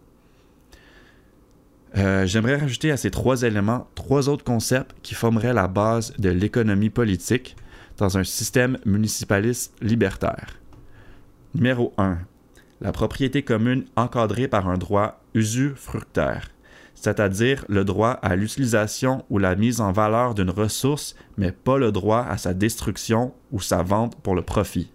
Euh, 1.97 2.27
j'aimerais 2.27 2.57
rajouter 2.57 2.91
à 2.91 2.97
ces 2.97 3.13
trois 3.13 3.43
éléments 3.43 3.87
trois 3.95 4.29
autres 4.29 4.43
concepts 4.43 4.97
qui 5.05 5.15
formeraient 5.15 5.55
la 5.55 5.69
base 5.69 6.13
de 6.19 6.31
l'économie 6.31 6.91
politique 6.91 7.55
dans 7.97 8.19
un 8.19 8.25
système 8.25 8.79
municipaliste 8.85 9.73
libertaire. 9.81 10.64
Numéro 11.55 11.93
1. 11.99 12.19
La 12.81 12.91
propriété 12.91 13.43
commune 13.43 13.85
encadrée 13.95 14.49
par 14.49 14.69
un 14.69 14.77
droit 14.77 15.21
usufructaire, 15.35 16.51
c'est-à-dire 16.97 17.65
le 17.69 17.85
droit 17.85 18.11
à 18.11 18.35
l'utilisation 18.35 19.25
ou 19.31 19.39
la 19.39 19.55
mise 19.55 19.81
en 19.81 19.93
valeur 19.93 20.35
d'une 20.35 20.51
ressource, 20.51 21.15
mais 21.37 21.53
pas 21.53 21.79
le 21.79 21.93
droit 21.93 22.27
à 22.29 22.39
sa 22.39 22.55
destruction 22.55 23.33
ou 23.53 23.61
sa 23.61 23.85
vente 23.85 24.21
pour 24.21 24.35
le 24.35 24.43
profit. 24.43 24.91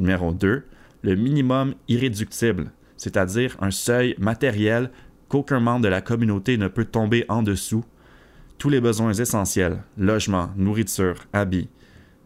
Numéro 0.00 0.32
2. 0.32 0.64
Le 1.02 1.14
minimum 1.14 1.76
irréductible, 1.86 2.72
c'est-à-dire 2.96 3.56
un 3.60 3.70
seuil 3.70 4.16
matériel 4.18 4.90
qu'aucun 5.28 5.60
membre 5.60 5.82
de 5.82 5.88
la 5.88 6.00
communauté 6.00 6.58
ne 6.58 6.66
peut 6.66 6.86
tomber 6.86 7.24
en 7.28 7.44
dessous. 7.44 7.84
Tous 8.58 8.68
les 8.68 8.80
besoins 8.80 9.12
essentiels, 9.12 9.84
logement, 9.96 10.50
nourriture, 10.56 11.26
habits, 11.32 11.68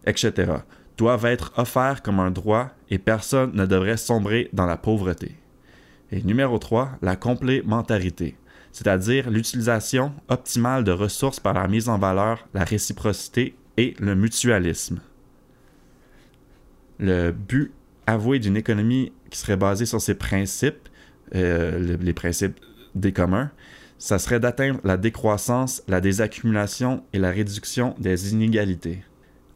etc., 0.06 0.52
doivent 0.99 1.25
être 1.25 1.52
offerts 1.57 2.02
comme 2.02 2.21
un 2.21 2.31
droit 2.31 2.71
et 2.90 2.99
personne 2.99 3.52
ne 3.55 3.64
devrait 3.64 3.97
sombrer 3.97 4.50
dans 4.52 4.67
la 4.67 4.76
pauvreté. 4.76 5.37
Et 6.11 6.23
numéro 6.23 6.59
3, 6.59 6.99
la 7.00 7.17
complémentarité, 7.17 8.37
c'est-à-dire 8.73 9.31
l'utilisation 9.31 10.12
optimale 10.28 10.85
de 10.85 10.93
ressources 10.93 11.40
par 11.40 11.55
la 11.55 11.69
mise 11.69 11.88
en 11.88 11.99
valeur, 11.99 12.49
la 12.52 12.64
réciprocité 12.64 13.55
et 13.76 13.95
le 14.00 14.14
mutualisme. 14.14 15.00
Le 16.99 17.31
but 17.31 17.73
avoué 18.07 18.40
d'une 18.40 18.57
économie 18.57 19.12
qui 19.31 19.38
serait 19.38 19.57
basée 19.57 19.87
sur 19.87 20.00
ces 20.00 20.14
principes, 20.14 20.88
euh, 21.35 21.97
les 22.00 22.12
principes 22.12 22.59
des 22.95 23.12
communs, 23.12 23.50
ça 23.99 24.19
serait 24.19 24.40
d'atteindre 24.40 24.81
la 24.83 24.97
décroissance, 24.97 25.83
la 25.87 26.00
désaccumulation 26.00 27.05
et 27.12 27.19
la 27.19 27.31
réduction 27.31 27.95
des 27.99 28.33
inégalités. 28.33 29.02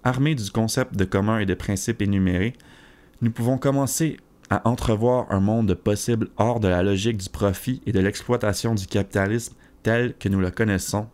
Armés 0.05 0.35
du 0.35 0.51
concept 0.51 0.97
de 0.97 1.05
commun 1.05 1.39
et 1.39 1.47
des 1.47 1.57
principes 1.57 2.03
énumérés, 2.03 2.55
nous 3.21 3.31
pouvons 3.31 3.59
commencer 3.59 4.17
à 4.51 4.69
entrevoir 4.69 5.27
un 5.31 5.41
monde 5.41 5.75
possible 5.75 6.29
hors 6.37 6.61
de 6.61 6.69
la 6.69 6.83
logique 6.83 7.17
du 7.17 7.31
profit 7.31 7.81
et 7.87 7.93
de 7.93 8.01
l'exploitation 8.01 8.75
du 8.75 8.87
capitalisme 8.87 9.55
tel 9.83 10.15
que 10.19 10.29
nous 10.29 10.41
le 10.41 10.51
connaissons. 10.51 11.07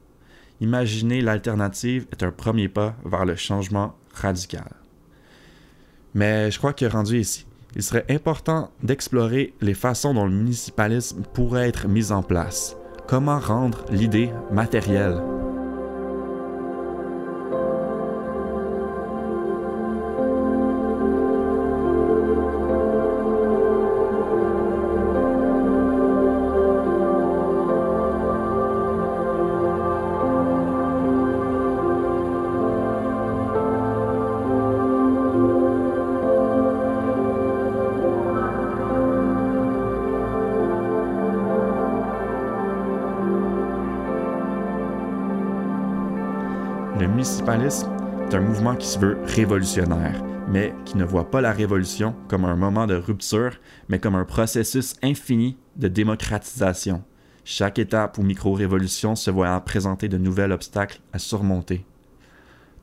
Imaginer 0.61 1.21
l'alternative 1.21 2.07
est 2.11 2.23
un 2.23 2.33
premier 2.33 2.69
pas 2.69 2.97
vers 3.05 3.25
le 3.25 3.37
changement 3.37 3.95
radical. 4.13 4.75
Mais 6.15 6.51
je 6.51 6.59
crois 6.59 6.73
que 6.73 6.85
rendu 6.87 7.21
ici, 7.21 7.47
il 7.77 7.83
serait 7.83 8.07
important 8.09 8.71
d'explorer 8.83 9.55
les 9.61 9.75
façons 9.75 10.15
dont 10.15 10.27
le 10.27 10.35
municipalisme 10.35 11.23
pourrait 11.35 11.69
être 11.69 11.87
mis 11.87 12.11
en 12.11 12.23
place. 12.23 12.77
Comment 13.07 13.39
rendre 13.39 13.85
l'idée 13.91 14.31
matérielle? 14.51 15.23
Qui 48.59 48.89
se 48.89 48.99
veut 48.99 49.19
révolutionnaire, 49.25 50.21
mais 50.49 50.75
qui 50.85 50.97
ne 50.97 51.05
voit 51.05 51.31
pas 51.31 51.41
la 51.41 51.53
révolution 51.53 52.17
comme 52.27 52.45
un 52.45 52.57
moment 52.57 52.89
de 52.89 52.97
rupture, 52.97 53.53
mais 53.89 54.01
comme 54.01 54.17
un 54.17 54.25
processus 54.25 54.97
infini 55.03 55.57
de 55.77 55.87
démocratisation. 55.87 57.05
Chaque 57.45 57.79
étape 57.79 58.19
ou 58.19 58.23
micro-révolution 58.23 59.15
se 59.15 59.31
voit 59.31 59.59
présenter 59.61 60.09
de 60.09 60.19
nouveaux 60.19 60.51
obstacles 60.51 60.99
à 61.13 61.21
surmonter. 61.21 61.87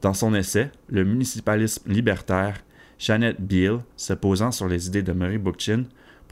Dans 0.01 0.13
son 0.13 0.33
essai, 0.33 0.71
Le 0.87 1.03
municipalisme 1.03 1.91
libertaire, 1.91 2.63
Janet 2.97 3.41
Beale, 3.41 3.79
se 3.97 4.13
posant 4.13 4.51
sur 4.51 4.69
les 4.69 4.87
idées 4.87 5.03
de 5.03 5.11
Murray 5.11 5.37
Bookchin, 5.37 5.83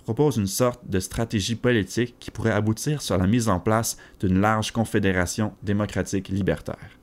propose 0.06 0.38
une 0.38 0.48
sorte 0.48 0.88
de 0.88 1.02
stratégie 1.02 1.56
politique 1.56 2.16
qui 2.20 2.32
pourrait 2.32 2.52
aboutir 2.52 3.02
sur 3.02 3.18
la 3.18 3.28
mise 3.28 3.50
en 3.50 3.60
place 3.60 3.98
d'une 4.22 4.40
large 4.40 4.72
confédération 4.72 5.54
démocratique 5.64 6.30
libertaire. 6.30 6.98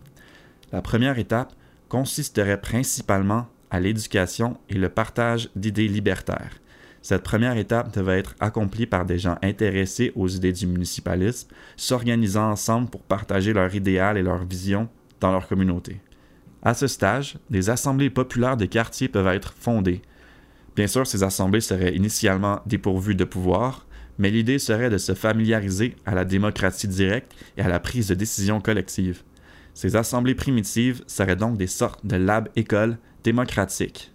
La 0.72 0.80
première 0.80 1.18
étape 1.18 1.52
consisterait 1.90 2.60
principalement 2.60 3.48
à 3.70 3.80
l'éducation 3.80 4.56
et 4.70 4.74
le 4.74 4.88
partage 4.88 5.50
d'idées 5.54 5.88
libertaires. 5.88 6.60
Cette 7.02 7.22
première 7.22 7.56
étape 7.56 7.94
devait 7.94 8.18
être 8.18 8.34
accomplie 8.40 8.86
par 8.86 9.04
des 9.04 9.18
gens 9.18 9.36
intéressés 9.42 10.12
aux 10.14 10.28
idées 10.28 10.52
du 10.52 10.66
municipalisme, 10.66 11.48
s'organisant 11.76 12.50
ensemble 12.50 12.88
pour 12.88 13.02
partager 13.02 13.52
leur 13.52 13.74
idéal 13.74 14.16
et 14.16 14.22
leur 14.22 14.44
vision 14.44 14.88
dans 15.18 15.32
leur 15.32 15.48
communauté. 15.48 16.00
À 16.62 16.74
ce 16.74 16.86
stage, 16.86 17.38
des 17.48 17.70
assemblées 17.70 18.10
populaires 18.10 18.56
de 18.56 18.66
quartiers 18.66 19.08
peuvent 19.08 19.26
être 19.26 19.54
fondées. 19.58 20.02
Bien 20.76 20.86
sûr, 20.86 21.06
ces 21.06 21.22
assemblées 21.22 21.60
seraient 21.60 21.96
initialement 21.96 22.60
dépourvues 22.66 23.14
de 23.14 23.24
pouvoir, 23.24 23.86
mais 24.18 24.30
l'idée 24.30 24.58
serait 24.58 24.90
de 24.90 24.98
se 24.98 25.14
familiariser 25.14 25.96
à 26.06 26.14
la 26.14 26.24
démocratie 26.24 26.88
directe 26.88 27.34
et 27.56 27.62
à 27.62 27.68
la 27.68 27.80
prise 27.80 28.08
de 28.08 28.14
décision 28.14 28.60
collective. 28.60 29.22
Ces 29.80 29.96
assemblées 29.96 30.34
primitives 30.34 31.02
seraient 31.06 31.36
donc 31.36 31.56
des 31.56 31.66
sortes 31.66 32.04
de 32.04 32.16
lab-écoles 32.16 32.98
démocratiques. 33.24 34.12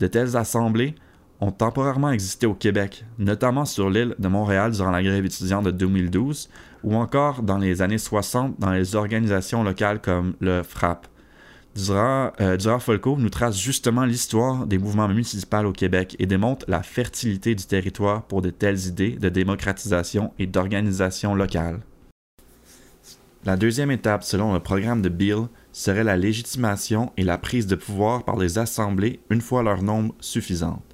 De 0.00 0.06
telles 0.06 0.36
assemblées 0.36 0.94
ont 1.40 1.50
temporairement 1.50 2.10
existé 2.10 2.44
au 2.46 2.52
Québec, 2.52 3.06
notamment 3.18 3.64
sur 3.64 3.88
l'île 3.88 4.14
de 4.18 4.28
Montréal 4.28 4.72
durant 4.72 4.90
la 4.90 5.02
grève 5.02 5.24
étudiante 5.24 5.64
de 5.64 5.70
2012, 5.70 6.50
ou 6.84 6.94
encore 6.94 7.42
dans 7.42 7.56
les 7.56 7.80
années 7.80 7.96
60 7.96 8.60
dans 8.60 8.70
les 8.70 8.94
organisations 8.94 9.64
locales 9.64 10.02
comme 10.02 10.34
le 10.40 10.62
FRAP. 10.62 11.06
Durant, 11.74 12.32
euh, 12.42 12.58
Durand 12.58 12.78
Folco 12.78 13.16
nous 13.16 13.30
trace 13.30 13.58
justement 13.58 14.04
l'histoire 14.04 14.66
des 14.66 14.76
mouvements 14.76 15.08
municipaux 15.08 15.64
au 15.64 15.72
Québec 15.72 16.16
et 16.18 16.26
démontre 16.26 16.66
la 16.68 16.82
fertilité 16.82 17.54
du 17.54 17.64
territoire 17.64 18.24
pour 18.24 18.42
de 18.42 18.50
telles 18.50 18.88
idées 18.88 19.12
de 19.12 19.30
démocratisation 19.30 20.34
et 20.38 20.46
d'organisation 20.46 21.34
locale. 21.34 21.80
La 23.44 23.56
deuxième 23.56 23.90
étape, 23.90 24.22
selon 24.22 24.52
le 24.52 24.60
programme 24.60 25.02
de 25.02 25.08
Bill, 25.08 25.48
serait 25.72 26.04
la 26.04 26.16
légitimation 26.16 27.12
et 27.16 27.24
la 27.24 27.38
prise 27.38 27.66
de 27.66 27.74
pouvoir 27.74 28.24
par 28.24 28.36
les 28.36 28.58
assemblées 28.58 29.18
une 29.30 29.40
fois 29.40 29.64
leur 29.64 29.82
nombre 29.82 30.14
suffisante. 30.20 30.84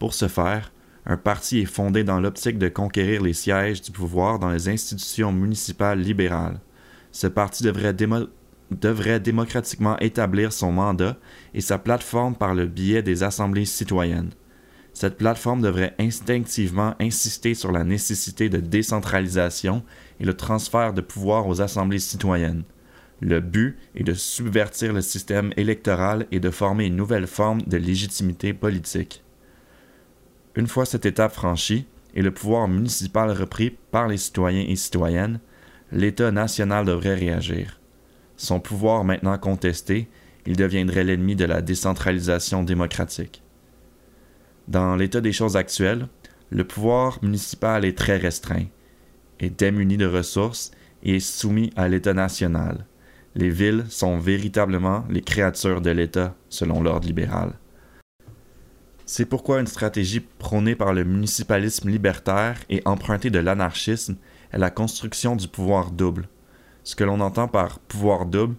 Pour 0.00 0.12
ce 0.12 0.26
faire, 0.26 0.72
un 1.06 1.16
parti 1.16 1.60
est 1.60 1.66
fondé 1.66 2.02
dans 2.02 2.18
l'optique 2.18 2.58
de 2.58 2.68
conquérir 2.68 3.22
les 3.22 3.32
sièges 3.32 3.80
du 3.80 3.92
pouvoir 3.92 4.40
dans 4.40 4.50
les 4.50 4.68
institutions 4.68 5.30
municipales 5.30 6.00
libérales. 6.00 6.58
Ce 7.12 7.28
parti 7.28 7.62
devrait, 7.62 7.94
devrait 8.72 9.20
démocratiquement 9.20 9.96
établir 10.00 10.52
son 10.52 10.72
mandat 10.72 11.16
et 11.52 11.60
sa 11.60 11.78
plateforme 11.78 12.34
par 12.34 12.56
le 12.56 12.66
biais 12.66 13.04
des 13.04 13.22
assemblées 13.22 13.66
citoyennes. 13.66 14.30
Cette 14.94 15.16
plateforme 15.16 15.60
devrait 15.60 15.94
instinctivement 16.00 16.94
insister 17.00 17.54
sur 17.54 17.70
la 17.70 17.84
nécessité 17.84 18.48
de 18.48 18.58
décentralisation 18.58 19.84
et 20.20 20.24
le 20.24 20.34
transfert 20.34 20.92
de 20.92 21.00
pouvoir 21.00 21.46
aux 21.46 21.60
assemblées 21.60 21.98
citoyennes. 21.98 22.64
Le 23.20 23.40
but 23.40 23.76
est 23.94 24.04
de 24.04 24.14
subvertir 24.14 24.92
le 24.92 25.00
système 25.00 25.52
électoral 25.56 26.26
et 26.30 26.40
de 26.40 26.50
former 26.50 26.86
une 26.86 26.96
nouvelle 26.96 27.26
forme 27.26 27.62
de 27.62 27.76
légitimité 27.76 28.52
politique. 28.52 29.22
Une 30.56 30.66
fois 30.66 30.84
cette 30.84 31.06
étape 31.06 31.32
franchie 31.32 31.86
et 32.14 32.22
le 32.22 32.30
pouvoir 32.30 32.68
municipal 32.68 33.30
repris 33.30 33.70
par 33.90 34.08
les 34.08 34.16
citoyens 34.16 34.64
et 34.68 34.76
citoyennes, 34.76 35.40
l'État 35.90 36.30
national 36.30 36.84
devrait 36.84 37.14
réagir. 37.14 37.80
Son 38.36 38.60
pouvoir 38.60 39.04
maintenant 39.04 39.38
contesté, 39.38 40.08
il 40.46 40.56
deviendrait 40.56 41.04
l'ennemi 41.04 41.36
de 41.36 41.44
la 41.44 41.62
décentralisation 41.62 42.62
démocratique. 42.62 43.42
Dans 44.68 44.96
l'état 44.96 45.20
des 45.20 45.32
choses 45.32 45.56
actuelles, 45.56 46.08
le 46.50 46.64
pouvoir 46.64 47.18
municipal 47.22 47.84
est 47.84 47.96
très 47.96 48.16
restreint, 48.16 48.66
est 49.40 49.58
démuni 49.58 49.96
de 49.96 50.06
ressources 50.06 50.70
et 51.02 51.16
est 51.16 51.20
soumis 51.20 51.70
à 51.76 51.88
l'État 51.88 52.14
national. 52.14 52.86
Les 53.34 53.50
villes 53.50 53.84
sont 53.88 54.18
véritablement 54.18 55.04
les 55.10 55.20
créatures 55.20 55.80
de 55.80 55.90
l'État, 55.90 56.34
selon 56.48 56.82
l'ordre 56.82 57.06
libéral. 57.06 57.54
C'est 59.06 59.26
pourquoi 59.26 59.60
une 59.60 59.66
stratégie 59.66 60.20
prônée 60.20 60.74
par 60.74 60.94
le 60.94 61.04
municipalisme 61.04 61.90
libertaire 61.90 62.56
et 62.70 62.80
empruntée 62.84 63.30
de 63.30 63.38
l'anarchisme 63.38 64.16
est 64.52 64.58
la 64.58 64.70
construction 64.70 65.36
du 65.36 65.48
pouvoir 65.48 65.90
double. 65.90 66.28
Ce 66.84 66.94
que 66.96 67.04
l'on 67.04 67.20
entend 67.20 67.48
par 67.48 67.80
pouvoir 67.80 68.24
double, 68.24 68.56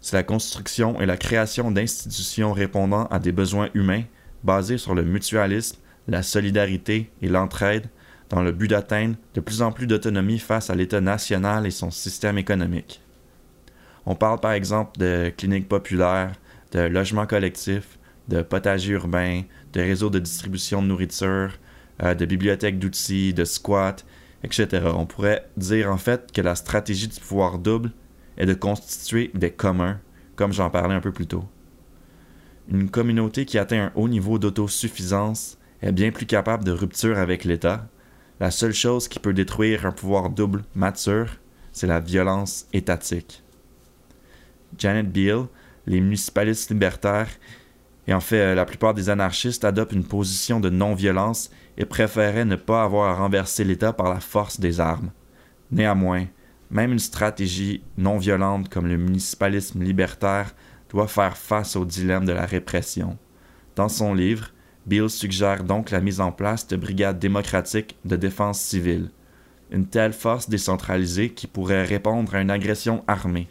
c'est 0.00 0.16
la 0.16 0.22
construction 0.22 1.00
et 1.00 1.06
la 1.06 1.16
création 1.16 1.70
d'institutions 1.70 2.52
répondant 2.52 3.06
à 3.06 3.18
des 3.18 3.32
besoins 3.32 3.70
humains 3.74 4.02
basés 4.44 4.78
sur 4.78 4.94
le 4.94 5.02
mutualisme, 5.02 5.78
la 6.08 6.22
solidarité 6.22 7.10
et 7.22 7.28
l'entraide 7.28 7.88
dans 8.30 8.42
le 8.42 8.52
but 8.52 8.68
d'atteindre 8.68 9.16
de 9.34 9.40
plus 9.40 9.62
en 9.62 9.72
plus 9.72 9.86
d'autonomie 9.86 10.38
face 10.38 10.70
à 10.70 10.74
l'État 10.74 11.00
national 11.00 11.66
et 11.66 11.70
son 11.70 11.90
système 11.90 12.38
économique. 12.38 13.00
On 14.04 14.14
parle 14.14 14.40
par 14.40 14.52
exemple 14.52 14.98
de 14.98 15.32
cliniques 15.36 15.68
populaires, 15.68 16.32
de 16.72 16.80
logements 16.80 17.26
collectifs, 17.26 17.98
de 18.28 18.42
potagers 18.42 18.92
urbains, 18.92 19.42
de 19.72 19.80
réseaux 19.80 20.10
de 20.10 20.18
distribution 20.18 20.82
de 20.82 20.88
nourriture, 20.88 21.52
euh, 22.02 22.14
de 22.14 22.24
bibliothèques 22.24 22.78
d'outils, 22.78 23.34
de 23.34 23.44
squats, 23.44 23.96
etc. 24.42 24.86
On 24.94 25.06
pourrait 25.06 25.48
dire 25.56 25.90
en 25.90 25.96
fait 25.96 26.32
que 26.32 26.40
la 26.40 26.54
stratégie 26.54 27.08
du 27.08 27.20
pouvoir 27.20 27.58
double 27.58 27.90
est 28.36 28.46
de 28.46 28.54
constituer 28.54 29.30
des 29.34 29.50
communs, 29.50 29.98
comme 30.34 30.52
j'en 30.52 30.70
parlais 30.70 30.94
un 30.94 31.00
peu 31.00 31.12
plus 31.12 31.26
tôt. 31.26 31.44
Une 32.68 32.90
communauté 32.90 33.44
qui 33.44 33.58
atteint 33.58 33.86
un 33.86 33.92
haut 33.94 34.08
niveau 34.08 34.38
d'autosuffisance 34.38 35.58
est 35.82 35.92
bien 35.92 36.10
plus 36.10 36.26
capable 36.26 36.64
de 36.64 36.72
rupture 36.72 37.18
avec 37.18 37.44
l'État. 37.44 37.88
La 38.38 38.50
seule 38.50 38.74
chose 38.74 39.08
qui 39.08 39.18
peut 39.18 39.32
détruire 39.32 39.86
un 39.86 39.92
pouvoir 39.92 40.28
double 40.28 40.62
mature, 40.74 41.28
c'est 41.72 41.86
la 41.86 42.00
violence 42.00 42.66
étatique. 42.74 43.42
Janet 44.76 45.10
Beale, 45.10 45.46
les 45.86 46.00
municipalistes 46.00 46.70
libertaires 46.70 47.30
et 48.06 48.12
en 48.12 48.20
fait 48.20 48.54
la 48.54 48.66
plupart 48.66 48.92
des 48.92 49.08
anarchistes 49.08 49.64
adoptent 49.64 49.92
une 49.92 50.04
position 50.04 50.60
de 50.60 50.68
non-violence 50.68 51.50
et 51.78 51.86
préféraient 51.86 52.44
ne 52.44 52.56
pas 52.56 52.82
avoir 52.82 53.10
à 53.10 53.14
renverser 53.14 53.64
l'État 53.64 53.94
par 53.94 54.12
la 54.12 54.20
force 54.20 54.60
des 54.60 54.80
armes. 54.80 55.12
Néanmoins, 55.70 56.26
même 56.70 56.92
une 56.92 56.98
stratégie 56.98 57.82
non 57.96 58.18
violente 58.18 58.68
comme 58.68 58.86
le 58.86 58.98
municipalisme 58.98 59.82
libertaire 59.82 60.54
doit 60.90 61.08
faire 61.08 61.38
face 61.38 61.74
au 61.74 61.84
dilemme 61.84 62.26
de 62.26 62.32
la 62.32 62.44
répression. 62.44 63.16
Dans 63.76 63.88
son 63.88 64.14
livre, 64.14 64.50
Bill 64.86 65.10
suggère 65.10 65.64
donc 65.64 65.90
la 65.90 66.00
mise 66.00 66.20
en 66.20 66.30
place 66.30 66.68
de 66.68 66.76
brigades 66.76 67.18
démocratiques 67.18 67.96
de 68.04 68.16
défense 68.16 68.60
civile, 68.60 69.10
une 69.70 69.86
telle 69.86 70.12
force 70.12 70.48
décentralisée 70.48 71.30
qui 71.30 71.48
pourrait 71.48 71.84
répondre 71.84 72.34
à 72.34 72.40
une 72.40 72.50
agression 72.50 73.02
armée. 73.08 73.48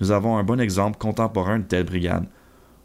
Nous 0.00 0.10
avons 0.10 0.36
un 0.36 0.42
bon 0.42 0.60
exemple 0.60 0.98
contemporain 0.98 1.58
de 1.58 1.64
telle 1.64 1.84
brigade. 1.84 2.26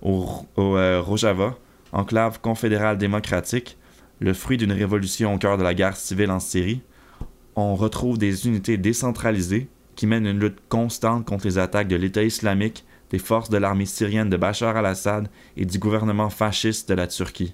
Au, 0.01 0.27
euh, 0.57 1.01
Rojava, 1.01 1.57
enclave 1.93 2.41
confédérale 2.41 2.97
démocratique, 2.97 3.77
le 4.19 4.33
fruit 4.33 4.57
d'une 4.57 4.71
révolution 4.71 5.33
au 5.33 5.37
cœur 5.37 5.57
de 5.57 5.63
la 5.63 5.73
guerre 5.73 5.97
civile 5.97 6.29
en 6.29 6.39
Syrie, 6.39 6.81
on 7.55 7.75
retrouve 7.75 8.17
des 8.17 8.47
unités 8.47 8.77
décentralisées 8.77 9.69
qui 9.95 10.07
mènent 10.07 10.27
une 10.27 10.39
lutte 10.39 10.59
constante 10.69 11.25
contre 11.25 11.45
les 11.45 11.57
attaques 11.57 11.87
de 11.87 11.95
l'État 11.95 12.23
islamique, 12.23 12.85
des 13.09 13.19
forces 13.19 13.49
de 13.49 13.57
l'armée 13.57 13.85
syrienne 13.85 14.29
de 14.29 14.37
Bachar 14.37 14.75
al-Assad 14.75 15.29
et 15.57 15.65
du 15.65 15.79
gouvernement 15.79 16.29
fasciste 16.29 16.89
de 16.89 16.95
la 16.95 17.07
Turquie. 17.07 17.53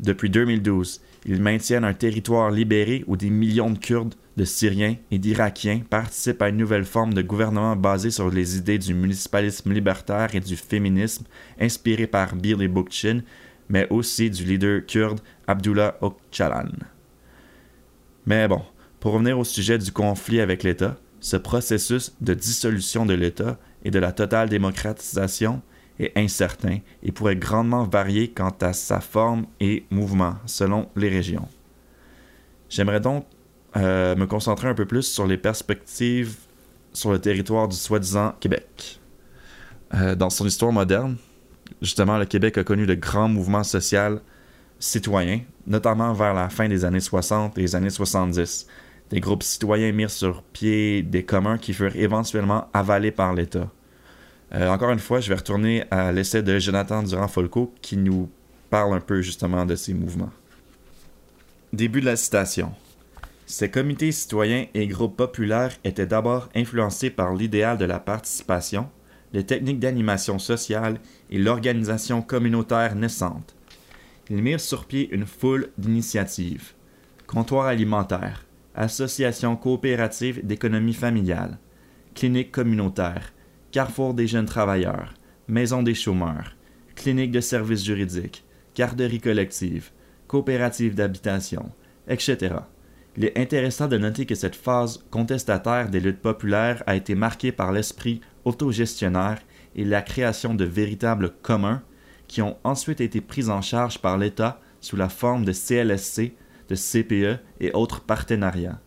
Depuis 0.00 0.28
2012, 0.28 1.00
ils 1.24 1.42
maintiennent 1.42 1.84
un 1.84 1.94
territoire 1.94 2.50
libéré 2.50 3.02
où 3.06 3.16
des 3.16 3.30
millions 3.30 3.70
de 3.70 3.78
Kurdes, 3.78 4.14
de 4.36 4.44
Syriens 4.44 4.96
et 5.10 5.18
d'Irakiens 5.18 5.80
participent 5.88 6.42
à 6.42 6.50
une 6.50 6.58
nouvelle 6.58 6.84
forme 6.84 7.14
de 7.14 7.22
gouvernement 7.22 7.74
basée 7.74 8.10
sur 8.10 8.30
les 8.30 8.58
idées 8.58 8.78
du 8.78 8.92
municipalisme 8.92 9.72
libertaire 9.72 10.34
et 10.34 10.40
du 10.40 10.56
féminisme 10.56 11.24
inspiré 11.58 12.06
par 12.06 12.36
Bir 12.36 12.60
et 12.60 12.70
mais 13.68 13.88
aussi 13.90 14.30
du 14.30 14.44
leader 14.44 14.84
kurde 14.86 15.20
Abdullah 15.46 15.98
Öcalan. 16.02 16.70
Mais 18.26 18.46
bon, 18.46 18.62
pour 19.00 19.12
revenir 19.12 19.38
au 19.38 19.44
sujet 19.44 19.78
du 19.78 19.90
conflit 19.90 20.40
avec 20.40 20.62
l'État, 20.62 20.96
ce 21.20 21.36
processus 21.36 22.14
de 22.20 22.34
dissolution 22.34 23.06
de 23.06 23.14
l'État 23.14 23.58
et 23.86 23.90
de 23.92 24.00
la 24.00 24.10
totale 24.10 24.48
démocratisation 24.48 25.62
est 26.00 26.12
incertain 26.16 26.78
et 27.04 27.12
pourrait 27.12 27.36
grandement 27.36 27.84
varier 27.84 28.28
quant 28.28 28.52
à 28.60 28.72
sa 28.72 29.00
forme 29.00 29.46
et 29.60 29.86
mouvement 29.90 30.34
selon 30.44 30.88
les 30.96 31.08
régions. 31.08 31.48
J'aimerais 32.68 33.00
donc 33.00 33.26
euh, 33.76 34.16
me 34.16 34.26
concentrer 34.26 34.66
un 34.66 34.74
peu 34.74 34.86
plus 34.86 35.04
sur 35.04 35.24
les 35.24 35.38
perspectives 35.38 36.34
sur 36.92 37.12
le 37.12 37.20
territoire 37.20 37.68
du 37.68 37.76
soi-disant 37.76 38.34
Québec. 38.40 39.00
Euh, 39.94 40.16
dans 40.16 40.30
son 40.30 40.46
histoire 40.46 40.72
moderne, 40.72 41.16
justement, 41.80 42.18
le 42.18 42.24
Québec 42.24 42.58
a 42.58 42.64
connu 42.64 42.86
de 42.86 42.94
grands 42.94 43.28
mouvements 43.28 43.62
sociaux 43.62 44.18
citoyens, 44.80 45.42
notamment 45.64 46.12
vers 46.12 46.34
la 46.34 46.48
fin 46.48 46.68
des 46.68 46.84
années 46.84 47.00
60 47.00 47.56
et 47.56 47.60
les 47.60 47.76
années 47.76 47.90
70. 47.90 48.66
Des 49.10 49.20
groupes 49.20 49.44
citoyens 49.44 49.92
mirent 49.92 50.10
sur 50.10 50.42
pied 50.42 51.02
des 51.02 51.24
communs 51.24 51.56
qui 51.56 51.72
furent 51.72 51.94
éventuellement 51.94 52.68
avalés 52.74 53.12
par 53.12 53.32
l'État. 53.32 53.70
Euh, 54.56 54.70
encore 54.70 54.90
une 54.90 54.98
fois, 54.98 55.20
je 55.20 55.28
vais 55.28 55.34
retourner 55.34 55.84
à 55.90 56.12
l'essai 56.12 56.42
de 56.42 56.58
Jonathan 56.58 57.02
Durand-Folco 57.02 57.74
qui 57.82 57.98
nous 57.98 58.30
parle 58.70 58.94
un 58.94 59.00
peu 59.00 59.20
justement 59.20 59.66
de 59.66 59.76
ces 59.76 59.92
mouvements. 59.92 60.32
Début 61.74 62.00
de 62.00 62.06
la 62.06 62.16
citation. 62.16 62.72
Ces 63.44 63.70
comités 63.70 64.12
citoyens 64.12 64.66
et 64.72 64.86
groupes 64.86 65.16
populaires 65.16 65.72
étaient 65.84 66.06
d'abord 66.06 66.48
influencés 66.54 67.10
par 67.10 67.34
l'idéal 67.34 67.76
de 67.76 67.84
la 67.84 68.00
participation, 68.00 68.88
les 69.34 69.44
techniques 69.44 69.78
d'animation 69.78 70.38
sociale 70.38 71.00
et 71.30 71.38
l'organisation 71.38 72.22
communautaire 72.22 72.94
naissante. 72.94 73.54
Ils 74.30 74.42
mirent 74.42 74.60
sur 74.60 74.86
pied 74.86 75.08
une 75.12 75.26
foule 75.26 75.68
d'initiatives. 75.76 76.72
Comptoir 77.26 77.66
alimentaire, 77.66 78.46
association 78.74 79.54
coopérative 79.54 80.44
d'économie 80.46 80.94
familiale, 80.94 81.58
clinique 82.14 82.52
communautaire, 82.52 83.32
carrefour 83.76 84.14
des 84.14 84.26
jeunes 84.26 84.46
travailleurs, 84.46 85.12
maison 85.48 85.82
des 85.82 85.92
chômeurs, 85.92 86.56
clinique 86.94 87.30
de 87.30 87.42
services 87.42 87.84
juridiques, 87.84 88.42
garderie 88.74 89.20
collective, 89.20 89.90
coopérative 90.28 90.94
d'habitation, 90.94 91.70
etc. 92.08 92.54
Il 93.18 93.26
est 93.26 93.38
intéressant 93.38 93.86
de 93.86 93.98
noter 93.98 94.24
que 94.24 94.34
cette 94.34 94.56
phase 94.56 95.04
contestataire 95.10 95.90
des 95.90 96.00
luttes 96.00 96.22
populaires 96.22 96.82
a 96.86 96.96
été 96.96 97.14
marquée 97.14 97.52
par 97.52 97.70
l'esprit 97.70 98.22
autogestionnaire 98.46 99.40
et 99.74 99.84
la 99.84 100.00
création 100.00 100.54
de 100.54 100.64
véritables 100.64 101.34
communs 101.42 101.82
qui 102.28 102.40
ont 102.40 102.56
ensuite 102.64 103.02
été 103.02 103.20
pris 103.20 103.50
en 103.50 103.60
charge 103.60 103.98
par 103.98 104.16
l'État 104.16 104.58
sous 104.80 104.96
la 104.96 105.10
forme 105.10 105.44
de 105.44 105.52
CLSC, 105.52 106.32
de 106.70 106.74
CPE 106.74 107.40
et 107.60 107.72
autres 107.74 108.00
partenariats, 108.00 108.80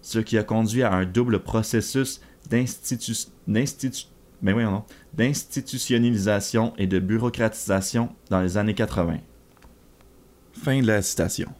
ce 0.00 0.18
qui 0.18 0.38
a 0.38 0.44
conduit 0.44 0.82
à 0.82 0.94
un 0.94 1.04
double 1.04 1.40
processus 1.40 2.22
d'institutionnalisation 4.42 6.72
et 6.78 6.86
de 6.86 6.98
bureaucratisation 6.98 8.14
dans 8.30 8.40
les 8.40 8.56
années 8.56 8.74
80. 8.74 9.18
Fin 10.52 10.80
de 10.80 10.86
la 10.86 11.02
citation. 11.02 11.52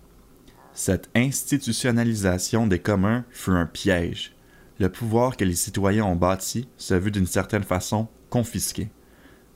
Cette 0.73 1.11
institutionnalisation 1.15 2.67
des 2.67 2.79
communs 2.79 3.25
fut 3.31 3.51
un 3.51 3.67
piège. 3.67 4.35
Le 4.79 4.89
pouvoir 4.89 5.37
que 5.37 5.45
les 5.45 5.55
citoyens 5.55 6.05
ont 6.05 6.17
bâti 6.17 6.69
se 6.77 6.95
vu 6.95 7.11
d'une 7.11 7.27
certaine 7.27 7.65
façon 7.65 8.09
confisqué. 8.31 8.89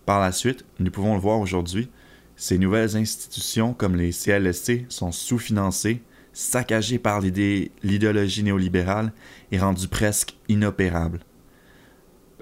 Par 0.07 0.21
la 0.21 0.33
suite, 0.33 0.65
nous 0.79 0.91
pouvons 0.91 1.15
le 1.15 1.21
voir 1.21 1.41
aujourd'hui, 1.41 1.89
ces 2.37 2.59
nouvelles 2.59 2.97
institutions 2.97 3.75
comme 3.75 3.97
les 3.97 4.11
CLSC 4.11 4.87
sont 4.89 5.13
sous-financées, 5.13 6.03
saccagées 6.33 6.99
par 6.99 7.21
l'idéologie 7.21 8.43
néolibérale 8.43 9.13
et 9.53 9.59
rendues 9.59 9.89
presque 9.89 10.37
inopérables. 10.49 11.21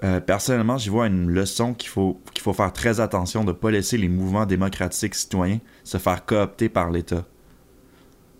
Euh, 0.03 0.19
personnellement, 0.19 0.77
j'y 0.77 0.89
vois 0.89 1.07
une 1.07 1.29
leçon 1.29 1.73
qu'il 1.73 1.89
faut, 1.89 2.21
faut 2.37 2.53
faire 2.53 2.73
très 2.73 2.99
attention 2.99 3.43
de 3.43 3.49
ne 3.49 3.57
pas 3.57 3.71
laisser 3.71 3.97
les 3.97 4.09
mouvements 4.09 4.45
démocratiques 4.45 5.15
citoyens 5.15 5.59
se 5.83 5.97
faire 5.97 6.25
coopter 6.25 6.67
par 6.67 6.91
l'État. 6.91 7.25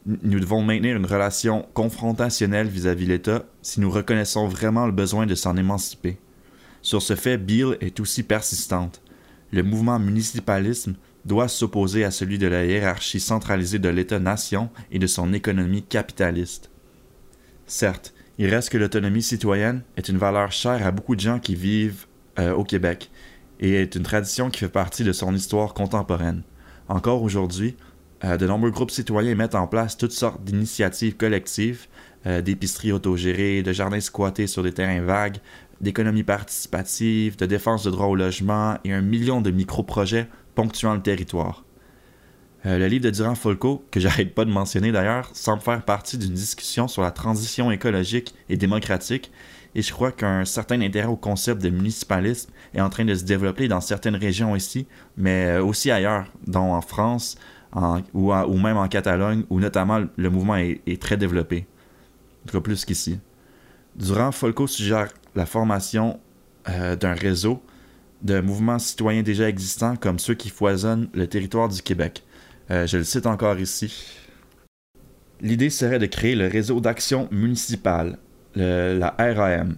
Nous 0.05 0.41
devons 0.41 0.61
maintenir 0.61 0.97
une 0.97 1.05
relation 1.05 1.65
confrontationnelle 1.73 2.67
vis-à-vis 2.67 3.05
l'État 3.05 3.45
si 3.61 3.79
nous 3.79 3.89
reconnaissons 3.89 4.47
vraiment 4.47 4.85
le 4.85 4.91
besoin 4.91 5.25
de 5.25 5.35
s'en 5.35 5.55
émanciper. 5.55 6.17
Sur 6.81 7.01
ce 7.01 7.15
fait, 7.15 7.37
Bill 7.37 7.77
est 7.79 8.01
aussi 8.01 8.23
persistante. 8.23 9.01
Le 9.53 9.63
mouvement 9.63 9.99
municipalisme 9.99 10.95
doit 11.23 11.47
s'opposer 11.47 12.03
à 12.03 12.11
celui 12.11 12.37
de 12.37 12.47
la 12.47 12.65
hiérarchie 12.65 13.21
centralisée 13.21 13.79
de 13.79 13.87
l'État-nation 13.87 14.69
et 14.91 14.99
de 14.99 15.07
son 15.07 15.31
économie 15.31 15.83
capitaliste. 15.83 16.69
Certes, 17.65 18.13
il 18.43 18.53
reste 18.53 18.69
que 18.69 18.77
l'autonomie 18.77 19.21
citoyenne 19.21 19.81
est 19.97 20.09
une 20.09 20.17
valeur 20.17 20.51
chère 20.51 20.85
à 20.85 20.91
beaucoup 20.91 21.15
de 21.15 21.21
gens 21.21 21.39
qui 21.39 21.55
vivent 21.55 22.05
euh, 22.39 22.53
au 22.53 22.63
Québec 22.63 23.09
et 23.59 23.73
est 23.73 23.95
une 23.95 24.03
tradition 24.03 24.49
qui 24.49 24.59
fait 24.59 24.69
partie 24.69 25.03
de 25.03 25.13
son 25.13 25.33
histoire 25.33 25.73
contemporaine. 25.73 26.43
Encore 26.87 27.23
aujourd'hui, 27.23 27.75
Euh, 28.23 28.37
de 28.37 28.47
nombreux 28.47 28.71
groupes 28.71 28.91
citoyens 28.91 29.35
mettent 29.35 29.55
en 29.55 29.67
place 29.67 29.97
toutes 29.97 30.11
sortes 30.11 30.43
d'initiatives 30.43 31.17
collectives, 31.17 31.87
euh, 32.25 32.41
d'épiceries 32.41 32.93
autogérées, 32.93 33.63
de 33.63 33.73
jardins 33.73 33.99
squattés 33.99 34.47
sur 34.47 34.63
des 34.63 34.71
terrains 34.71 35.01
vagues, 35.01 35.37
d'économie 35.81 36.23
participative, 36.23 37.35
de 37.35 37.45
défense 37.45 37.83
de 37.83 37.91
droit 37.91 38.07
au 38.07 38.15
logement 38.15 38.77
et 38.85 38.93
un 38.93 39.01
million 39.01 39.41
de 39.41 39.51
micro-projets 39.51 40.27
ponctuant 40.55 40.93
le 40.93 41.01
territoire. 41.01 41.65
Euh, 42.65 42.77
le 42.77 42.87
livre 42.87 43.03
de 43.03 43.09
Durand 43.09 43.35
Folco, 43.35 43.83
que 43.91 43.99
j'arrête 43.99 44.33
pas 44.33 44.45
de 44.45 44.51
mentionner 44.51 44.91
d'ailleurs, 44.91 45.29
semble 45.33 45.61
faire 45.61 45.83
partie 45.83 46.17
d'une 46.17 46.33
discussion 46.33 46.87
sur 46.87 47.01
la 47.01 47.11
transition 47.11 47.71
écologique 47.71 48.33
et 48.47 48.55
démocratique, 48.55 49.31
et 49.75 49.81
je 49.81 49.91
crois 49.91 50.11
qu'un 50.11 50.45
certain 50.45 50.79
intérêt 50.81 51.07
au 51.07 51.15
concept 51.15 51.61
de 51.61 51.69
municipalisme 51.69 52.51
est 52.73 52.81
en 52.81 52.89
train 52.89 53.05
de 53.05 53.15
se 53.15 53.23
développer 53.23 53.67
dans 53.67 53.81
certaines 53.81 54.15
régions 54.15 54.55
ici, 54.55 54.85
mais 55.17 55.57
aussi 55.57 55.91
ailleurs, 55.91 56.25
dont 56.45 56.73
en 56.73 56.81
France, 56.81 57.37
ou, 58.13 58.57
même 58.59 58.77
en 58.77 58.87
Catalogne, 58.87 59.43
où 59.49 59.59
notamment 59.59 60.03
le 60.15 60.29
mouvement 60.29 60.55
est, 60.55 61.01
très 61.01 61.17
développé. 61.17 61.65
En 62.43 62.51
tout 62.51 62.57
cas, 62.57 62.61
plus 62.61 62.85
qu'ici. 62.85 63.19
Durant, 63.95 64.31
Folco 64.31 64.67
suggère 64.67 65.09
la 65.35 65.45
formation 65.45 66.19
euh, 66.69 66.95
d'un 66.95 67.13
réseau 67.13 67.63
de 68.21 68.39
mouvements 68.39 68.79
citoyens 68.79 69.23
déjà 69.23 69.49
existants 69.49 69.95
comme 69.95 70.19
ceux 70.19 70.33
qui 70.33 70.49
foisonnent 70.49 71.09
le 71.13 71.27
territoire 71.27 71.67
du 71.67 71.81
Québec. 71.81 72.23
Euh, 72.73 72.87
je 72.87 72.97
le 72.97 73.03
cite 73.03 73.27
encore 73.27 73.59
ici. 73.59 74.17
L'idée 75.41 75.69
serait 75.69 75.99
de 75.99 76.07
créer 76.07 76.35
le 76.35 76.47
réseau 76.47 76.79
d'action 76.79 77.27
municipale, 77.31 78.17
la 78.55 79.13
RAM, 79.19 79.75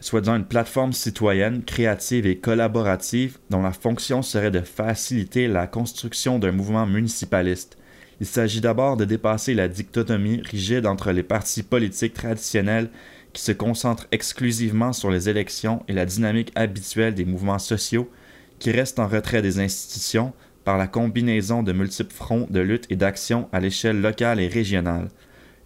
soit 0.00 0.22
disant 0.22 0.36
une 0.36 0.46
plateforme 0.46 0.92
citoyenne, 0.92 1.62
créative 1.62 2.26
et 2.26 2.38
collaborative 2.38 3.38
dont 3.50 3.62
la 3.62 3.72
fonction 3.72 4.22
serait 4.22 4.50
de 4.50 4.60
faciliter 4.60 5.46
la 5.46 5.66
construction 5.68 6.38
d'un 6.38 6.50
mouvement 6.50 6.86
municipaliste. 6.86 7.78
Il 8.20 8.26
s'agit 8.26 8.60
d'abord 8.60 8.96
de 8.96 9.04
dépasser 9.04 9.54
la 9.54 9.68
dichotomie 9.68 10.40
rigide 10.42 10.86
entre 10.86 11.12
les 11.12 11.22
partis 11.22 11.62
politiques 11.62 12.14
traditionnels 12.14 12.90
qui 13.32 13.42
se 13.42 13.52
concentrent 13.52 14.08
exclusivement 14.10 14.92
sur 14.92 15.10
les 15.10 15.28
élections 15.28 15.84
et 15.88 15.92
la 15.92 16.06
dynamique 16.06 16.52
habituelle 16.54 17.14
des 17.14 17.24
mouvements 17.24 17.58
sociaux 17.58 18.10
qui 18.58 18.72
restent 18.72 18.98
en 18.98 19.08
retrait 19.08 19.42
des 19.42 19.60
institutions 19.60 20.32
par 20.64 20.78
la 20.78 20.86
combinaison 20.86 21.62
de 21.62 21.72
multiples 21.72 22.14
fronts 22.14 22.46
de 22.50 22.60
lutte 22.60 22.86
et 22.90 22.96
d'action 22.96 23.48
à 23.52 23.60
l'échelle 23.60 24.00
locale 24.00 24.40
et 24.40 24.48
régionale. 24.48 25.08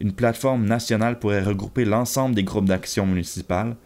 Une 0.00 0.12
plateforme 0.12 0.66
nationale 0.66 1.18
pourrait 1.18 1.42
regrouper 1.42 1.84
l'ensemble 1.84 2.34
des 2.34 2.44
groupes 2.44 2.66
d'action 2.66 3.06
municipales, 3.06 3.76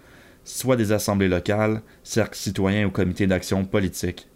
soit 0.45 0.77
des 0.77 0.93
assemblées 0.93 1.29
locales, 1.29 1.83
cercles 2.03 2.39
citoyens 2.39 2.87
ou 2.87 2.91
comités 2.91 3.27
d'action 3.27 3.65
politique. 3.65 4.29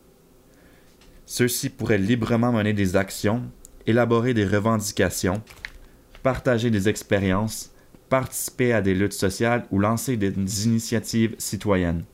Ceux-ci 1.27 1.71
pourraient 1.71 1.99
librement 1.99 2.53
mener 2.53 2.73
des 2.73 2.97
actions, 2.97 3.43
élaborer 3.87 4.35
des 4.35 4.45
revendications, 4.45 5.43
partager 6.23 6.71
des 6.71 6.89
expériences, 6.89 7.73
participer 8.09 8.73
à 8.73 8.83
des 8.83 8.95
luttes 8.95 9.13
sociales 9.13 9.67
ou 9.71 9.79
lancer 9.79 10.17
des 10.17 10.67
initiatives 10.67 11.35
citoyennes. 11.39 12.05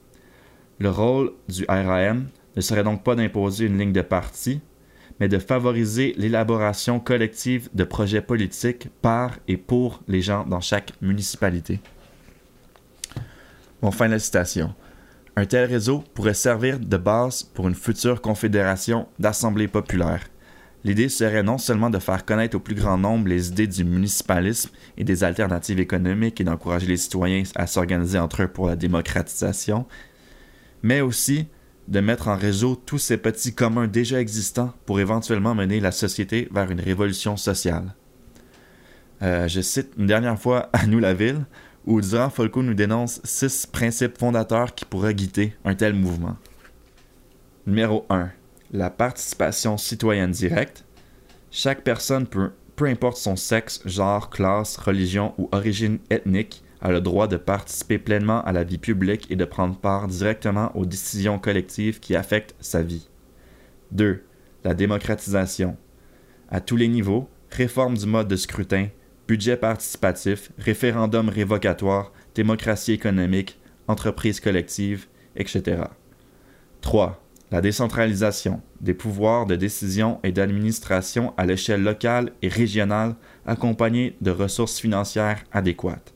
Le 0.79 0.90
rôle 0.90 1.33
du 1.49 1.64
RAM 1.68 2.29
ne 2.56 2.60
serait 2.60 2.84
donc 2.84 3.02
pas 3.02 3.14
d'imposer 3.14 3.66
une 3.66 3.78
ligne 3.78 3.92
de 3.92 4.02
parti, 4.02 4.60
mais 5.18 5.28
de 5.28 5.38
favoriser 5.38 6.14
l'élaboration 6.16 6.98
collective 6.98 7.68
de 7.74 7.84
projets 7.84 8.22
politiques 8.22 8.88
par 9.02 9.38
et 9.48 9.56
pour 9.56 10.00
les 10.08 10.22
gens 10.22 10.44
dans 10.44 10.60
chaque 10.60 10.92
municipalité. 11.02 11.80
Bon, 13.82 13.90
fin 13.90 14.06
de 14.06 14.12
la 14.12 14.18
citation. 14.18 14.74
Un 15.36 15.46
tel 15.46 15.70
réseau 15.70 16.04
pourrait 16.14 16.34
servir 16.34 16.78
de 16.78 16.96
base 16.96 17.42
pour 17.42 17.68
une 17.68 17.74
future 17.74 18.20
confédération 18.20 19.06
d'assemblées 19.18 19.68
populaires. 19.68 20.26
L'idée 20.82 21.10
serait 21.10 21.42
non 21.42 21.58
seulement 21.58 21.90
de 21.90 21.98
faire 21.98 22.24
connaître 22.24 22.56
au 22.56 22.60
plus 22.60 22.74
grand 22.74 22.96
nombre 22.96 23.28
les 23.28 23.48
idées 23.48 23.66
du 23.66 23.84
municipalisme 23.84 24.70
et 24.96 25.04
des 25.04 25.24
alternatives 25.24 25.78
économiques 25.78 26.40
et 26.40 26.44
d'encourager 26.44 26.86
les 26.86 26.96
citoyens 26.96 27.42
à 27.54 27.66
s'organiser 27.66 28.18
entre 28.18 28.42
eux 28.42 28.48
pour 28.48 28.66
la 28.66 28.76
démocratisation, 28.76 29.86
mais 30.82 31.02
aussi 31.02 31.46
de 31.90 32.00
mettre 32.00 32.29
en 32.29 32.37
réseau 32.37 32.76
tous 32.76 32.98
ces 32.98 33.16
petits 33.16 33.53
communs 33.53 33.88
déjà 33.88 34.20
existants 34.20 34.72
pour 34.87 35.00
éventuellement 35.00 35.57
mener 35.57 35.81
la 35.81 35.90
société 35.90 36.48
vers 36.53 36.70
une 36.70 36.81
révolution 36.81 37.37
sociale. 37.37 37.94
Euh, 39.22 39.48
je 39.48 39.61
cite 39.61 39.92
une 39.98 40.07
dernière 40.07 40.38
fois 40.38 40.70
à 40.72 40.87
nous 40.87 41.00
la 41.00 41.14
ville, 41.14 41.44
où 41.87 42.00
Durand 42.00 42.31
Folco 42.31 42.62
nous 42.62 42.74
dénonce 42.74 43.20
six 43.24 43.66
principes 43.66 44.18
fondateurs 44.18 44.74
qui 44.74 44.85
pourraient 44.85 45.14
guider 45.14 45.55
un 45.64 45.74
tel 45.74 45.94
mouvement. 45.94 46.37
Numéro 47.66 48.07
1. 48.09 48.31
La 48.72 48.90
participation 48.90 49.76
citoyenne 49.76 50.31
directe. 50.31 50.85
Chaque 51.50 51.83
personne, 51.83 52.26
peut, 52.26 52.53
peu 52.76 52.87
importe 52.87 53.16
son 53.16 53.35
sexe, 53.35 53.83
genre, 53.85 54.31
classe, 54.31 54.76
religion 54.76 55.35
ou 55.38 55.48
origine 55.50 55.98
ethnique, 56.09 56.62
a 56.83 56.90
le 56.90 57.01
droit 57.01 57.27
de 57.27 57.37
participer 57.37 57.99
pleinement 57.99 58.43
à 58.43 58.53
la 58.53 58.64
vie 58.64 58.79
publique 58.79 59.31
et 59.31 59.37
de 59.37 59.45
prendre 59.45 59.77
part 59.77 60.09
directement 60.09 60.75
aux 60.77 60.87
décisions 60.87 61.38
collectives 61.38 62.01
qui 62.01 62.16
affectent 62.16 62.55
sa 62.61 62.83
vie. 62.83 63.09
2. 63.93 64.25
La 64.64 64.75
démocratisation. 64.75 65.77
À 66.51 66.61
tous 66.61 66.77
les 66.77 66.88
niveaux, 66.88 67.29
réforme 67.51 67.97
du 67.97 68.07
mode 68.07 68.29
de 68.29 68.37
scrutin, 68.37 68.88
budget 69.29 69.57
participatif, 69.57 70.51
référendum 70.59 71.29
révocatoire, 71.29 72.12
démocratie 72.35 72.93
économique, 72.93 73.61
entreprise 73.87 74.40
collective, 74.40 75.07
etc. 75.37 75.83
3. 76.81 77.23
La 77.51 77.61
décentralisation 77.61 78.62
des 78.81 78.95
pouvoirs 78.95 79.47
de 79.47 79.57
décision 79.57 80.21
et 80.23 80.33
d'administration 80.33 81.35
à 81.37 81.47
l'échelle 81.47 81.83
locale 81.83 82.33
et 82.43 82.49
régionale 82.49 83.16
accompagnée 83.45 84.16
de 84.21 84.31
ressources 84.31 84.79
financières 84.79 85.45
adéquates. 85.53 86.14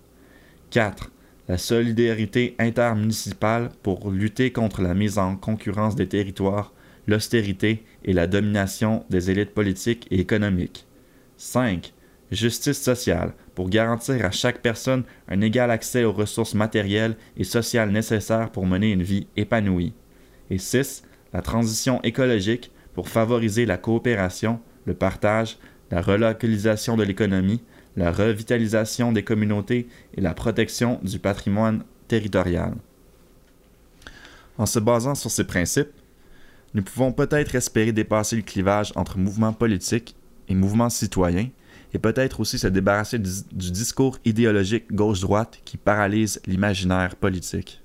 4. 0.74 1.12
La 1.46 1.56
solidarité 1.56 2.56
intermunicipale 2.58 3.68
pour 3.84 4.10
lutter 4.10 4.50
contre 4.50 4.82
la 4.82 4.92
mise 4.92 5.18
en 5.18 5.37
concurrence 5.37 5.94
des 5.94 6.08
territoires, 6.08 6.72
l'austérité 7.06 7.84
et 8.04 8.12
la 8.12 8.26
domination 8.26 9.04
des 9.08 9.30
élites 9.30 9.54
politiques 9.54 10.08
et 10.10 10.18
économiques. 10.18 10.88
5 11.37 11.92
justice 12.32 12.82
sociale, 12.82 13.34
pour 13.54 13.70
garantir 13.70 14.24
à 14.24 14.32
chaque 14.32 14.62
personne 14.62 15.04
un 15.28 15.42
égal 15.42 15.70
accès 15.70 16.02
aux 16.02 16.12
ressources 16.12 16.54
matérielles 16.54 17.14
et 17.37 17.44
sociales 17.44 17.92
nécessaires 17.92 18.50
pour 18.50 18.66
mener 18.66 18.90
une 18.90 19.04
vie 19.04 19.28
épanouie. 19.37 19.94
Et 20.50 20.58
6. 20.58 21.04
La 21.32 21.42
transition 21.42 22.02
écologique, 22.02 22.72
pour 22.94 23.08
favoriser 23.08 23.64
la 23.64 23.76
coopération, 23.76 24.58
le 24.87 24.94
partage, 24.94 25.56
la 25.92 26.02
relocalisation 26.02 26.96
de 26.96 27.04
l'économie, 27.04 27.62
la 27.96 28.11
revitalisation 28.11 29.12
des 29.12 29.22
communautés 29.22 29.88
et 30.16 30.20
la 30.20 30.35
protection 30.35 30.98
du 31.02 31.18
patrimoine 31.18 31.85
territorial. 32.09 32.74
En 34.59 34.66
se 34.66 34.78
basant 34.78 35.14
sur 35.14 35.30
ces 35.30 35.44
principes, 35.44 35.92
nous 36.74 36.83
pouvons 36.83 37.12
peut-être 37.12 37.54
espérer 37.54 37.92
dépasser 37.92 38.37
le 38.37 38.42
clivage 38.42 38.92
entre 38.96 39.18
mouvements 39.18 39.52
politiques 39.52 40.16
et 40.48 40.54
mouvements 40.54 40.90
citoyens 40.90 41.48
et 41.92 41.98
peut-être 41.98 42.40
aussi 42.40 42.59
se 42.59 42.66
débarrasser 42.66 43.20
du, 43.20 43.30
discours 43.70 44.18
idéologique 44.24 44.92
gauche-droite 44.92 45.61
qui 45.64 45.76
paralyse 45.76 46.40
l'imaginaire 46.46 47.14
politique. 47.14 47.80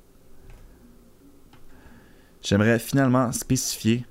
J'aimerais 2.41 2.79
finalement 2.79 3.31
spécifier 3.31 4.05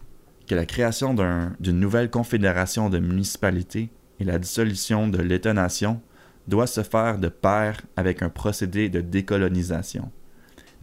que 0.47 0.55
la 0.55 0.67
création 0.67 1.15
d'une 1.59 1.81
nouvelle 1.81 2.11
confédération 2.11 2.89
de 2.89 2.99
municipalités 2.99 3.91
et 4.21 4.25
la 4.25 4.39
dissolution 4.39 5.09
de 5.09 5.19
l'État-nation 5.19 6.01
doit 6.47 6.67
se 6.67 6.83
faire 6.83 7.19
de 7.19 7.29
pair 7.29 7.81
avec 7.97 8.23
un 8.23 8.31
procédé 8.31 8.89
de 8.89 9.01
décolonisation. 9.01 10.11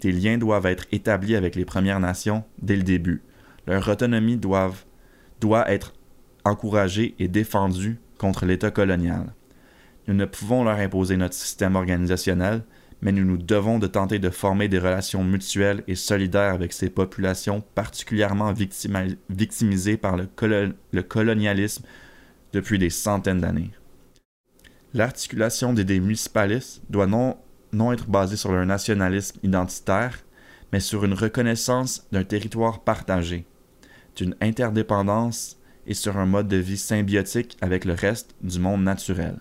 Des 0.01 0.11
liens 0.11 0.37
doivent 0.37 0.67
être 0.67 0.85
établis 0.91 1.35
avec 1.35 1.55
les 1.55 1.65
Premières 1.65 1.99
Nations 1.99 2.43
dès 2.61 2.75
le 2.75 2.83
début. 2.83 3.23
Leur 3.65 3.87
autonomie 3.87 4.37
doit 4.37 5.71
être 5.71 5.93
encouragée 6.43 7.15
et 7.19 7.27
défendue 7.27 7.97
contre 8.17 8.45
l'État 8.45 8.71
colonial. 8.71 9.33
Nous 10.07 10.13
ne 10.13 10.25
pouvons 10.25 10.63
leur 10.63 10.77
imposer 10.77 11.17
notre 11.17 11.33
système 11.33 11.75
organisationnel, 11.75 12.63
mais 13.01 13.11
nous 13.11 13.25
nous 13.25 13.37
devons 13.37 13.79
de 13.79 13.87
tenter 13.87 14.19
de 14.19 14.29
former 14.29 14.67
des 14.67 14.79
relations 14.79 15.23
mutuelles 15.23 15.83
et 15.87 15.95
solidaires 15.95 16.53
avec 16.53 16.73
ces 16.73 16.89
populations 16.89 17.63
particulièrement 17.73 18.53
victimisées 19.29 19.97
par 19.97 20.17
le, 20.17 21.01
colonialisme 21.01 21.85
depuis 22.55 22.79
des 22.79 22.89
centaines 22.89 23.41
d'années. 23.41 23.71
L'articulation 24.93 25.73
des 25.73 25.99
municipalistes 25.99 26.81
doit 26.89 27.05
non, 27.05 27.35
non 27.73 27.91
être 27.91 28.07
basée 28.07 28.37
sur 28.37 28.51
un 28.51 28.65
nationalisme 28.65 29.37
identitaire, 29.43 30.19
mais 30.71 30.79
sur 30.79 31.03
une 31.03 31.13
reconnaissance 31.13 32.07
d'un 32.13 32.23
territoire 32.23 32.79
partagé, 32.79 33.45
d'une 34.15 34.37
interdépendance 34.39 35.57
et 35.85 35.93
sur 35.93 36.15
un 36.15 36.25
mode 36.25 36.47
de 36.47 36.55
vie 36.55 36.77
symbiotique 36.77 37.57
avec 37.59 37.83
le 37.83 37.93
reste 37.93 38.35
du 38.41 38.57
monde 38.57 38.83
naturel. 38.83 39.37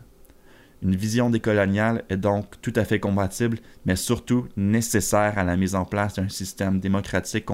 Une 0.82 0.96
vision 0.96 1.30
décoloniale 1.30 2.04
est 2.10 2.16
donc 2.16 2.60
tout 2.60 2.72
à 2.74 2.84
fait 2.84 2.98
compatible, 2.98 3.58
mais 3.86 3.96
surtout 3.96 4.48
nécessaire 4.56 5.38
à 5.38 5.44
la 5.44 5.56
mise 5.56 5.76
en 5.76 5.84
place 5.84 6.14
d'un 6.14 6.28
système 6.28 6.80
démocratique 6.80 7.46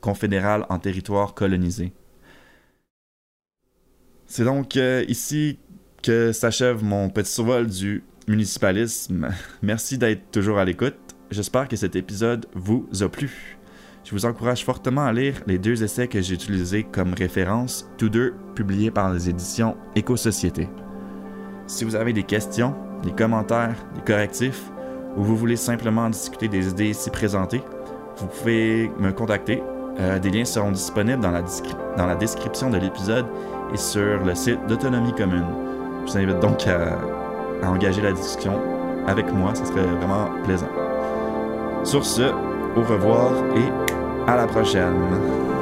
confédéral 0.00 0.66
en 0.68 0.78
territoire 0.80 1.32
colonisé. 1.32 1.92
C'est 4.26 4.44
donc 4.44 4.76
euh, 4.76 5.04
ici 5.08 5.58
que 6.02 6.32
s'achève 6.32 6.82
mon 6.82 7.08
petit 7.08 7.30
survol 7.30 7.66
du 7.66 8.04
municipalisme. 8.26 9.28
Merci 9.62 9.98
d'être 9.98 10.30
toujours 10.30 10.58
à 10.58 10.64
l'écoute. 10.64 10.96
J'espère 11.30 11.68
que 11.68 11.76
cet 11.76 11.96
épisode 11.96 12.46
vous 12.54 12.86
a 13.00 13.08
plu. 13.08 13.58
Je 14.04 14.10
vous 14.10 14.26
encourage 14.26 14.64
fortement 14.64 15.04
à 15.04 15.12
lire 15.12 15.40
les 15.46 15.58
deux 15.58 15.82
essais 15.82 16.08
que 16.08 16.20
j'ai 16.20 16.34
utilisés 16.34 16.84
comme 16.84 17.14
référence, 17.14 17.88
tous 17.96 18.10
deux 18.10 18.34
publiés 18.54 18.90
par 18.90 19.12
les 19.12 19.30
éditions 19.30 19.76
Éco-Société. 19.96 20.68
Si 21.66 21.84
vous 21.84 21.94
avez 21.94 22.12
des 22.12 22.22
questions, 22.22 22.74
des 23.02 23.12
commentaires, 23.12 23.76
des 23.94 24.02
correctifs, 24.02 24.70
ou 25.16 25.22
vous 25.22 25.36
voulez 25.36 25.56
simplement 25.56 26.10
discuter 26.10 26.48
des 26.48 26.68
idées 26.68 26.90
ici 26.90 27.08
présentées, 27.08 27.62
vous 28.18 28.26
pouvez 28.26 28.90
me 28.98 29.10
contacter. 29.10 29.62
Euh, 29.98 30.18
des 30.18 30.30
liens 30.30 30.44
seront 30.44 30.72
disponibles 30.72 31.20
dans 31.20 31.30
la, 31.30 31.42
dans 31.96 32.06
la 32.06 32.16
description 32.16 32.68
de 32.68 32.76
l'épisode 32.78 33.26
et 33.72 33.76
sur 33.76 34.24
le 34.24 34.34
site 34.34 34.66
d'Autonomie 34.66 35.14
Commune. 35.14 35.46
Je 36.06 36.12
vous 36.12 36.18
invite 36.18 36.40
donc 36.40 36.66
à, 36.66 36.98
engager 37.66 38.02
la 38.02 38.12
discussion 38.12 38.60
avec 39.06 39.32
moi, 39.32 39.54
ce 39.54 39.64
serait 39.64 39.82
vraiment 39.82 40.28
plaisant. 40.44 40.68
Sur 41.82 42.04
ce, 42.04 42.22
au 42.76 42.82
revoir 42.82 43.32
et 43.56 44.30
à 44.30 44.36
la 44.36 44.46
prochaine. 44.46 45.53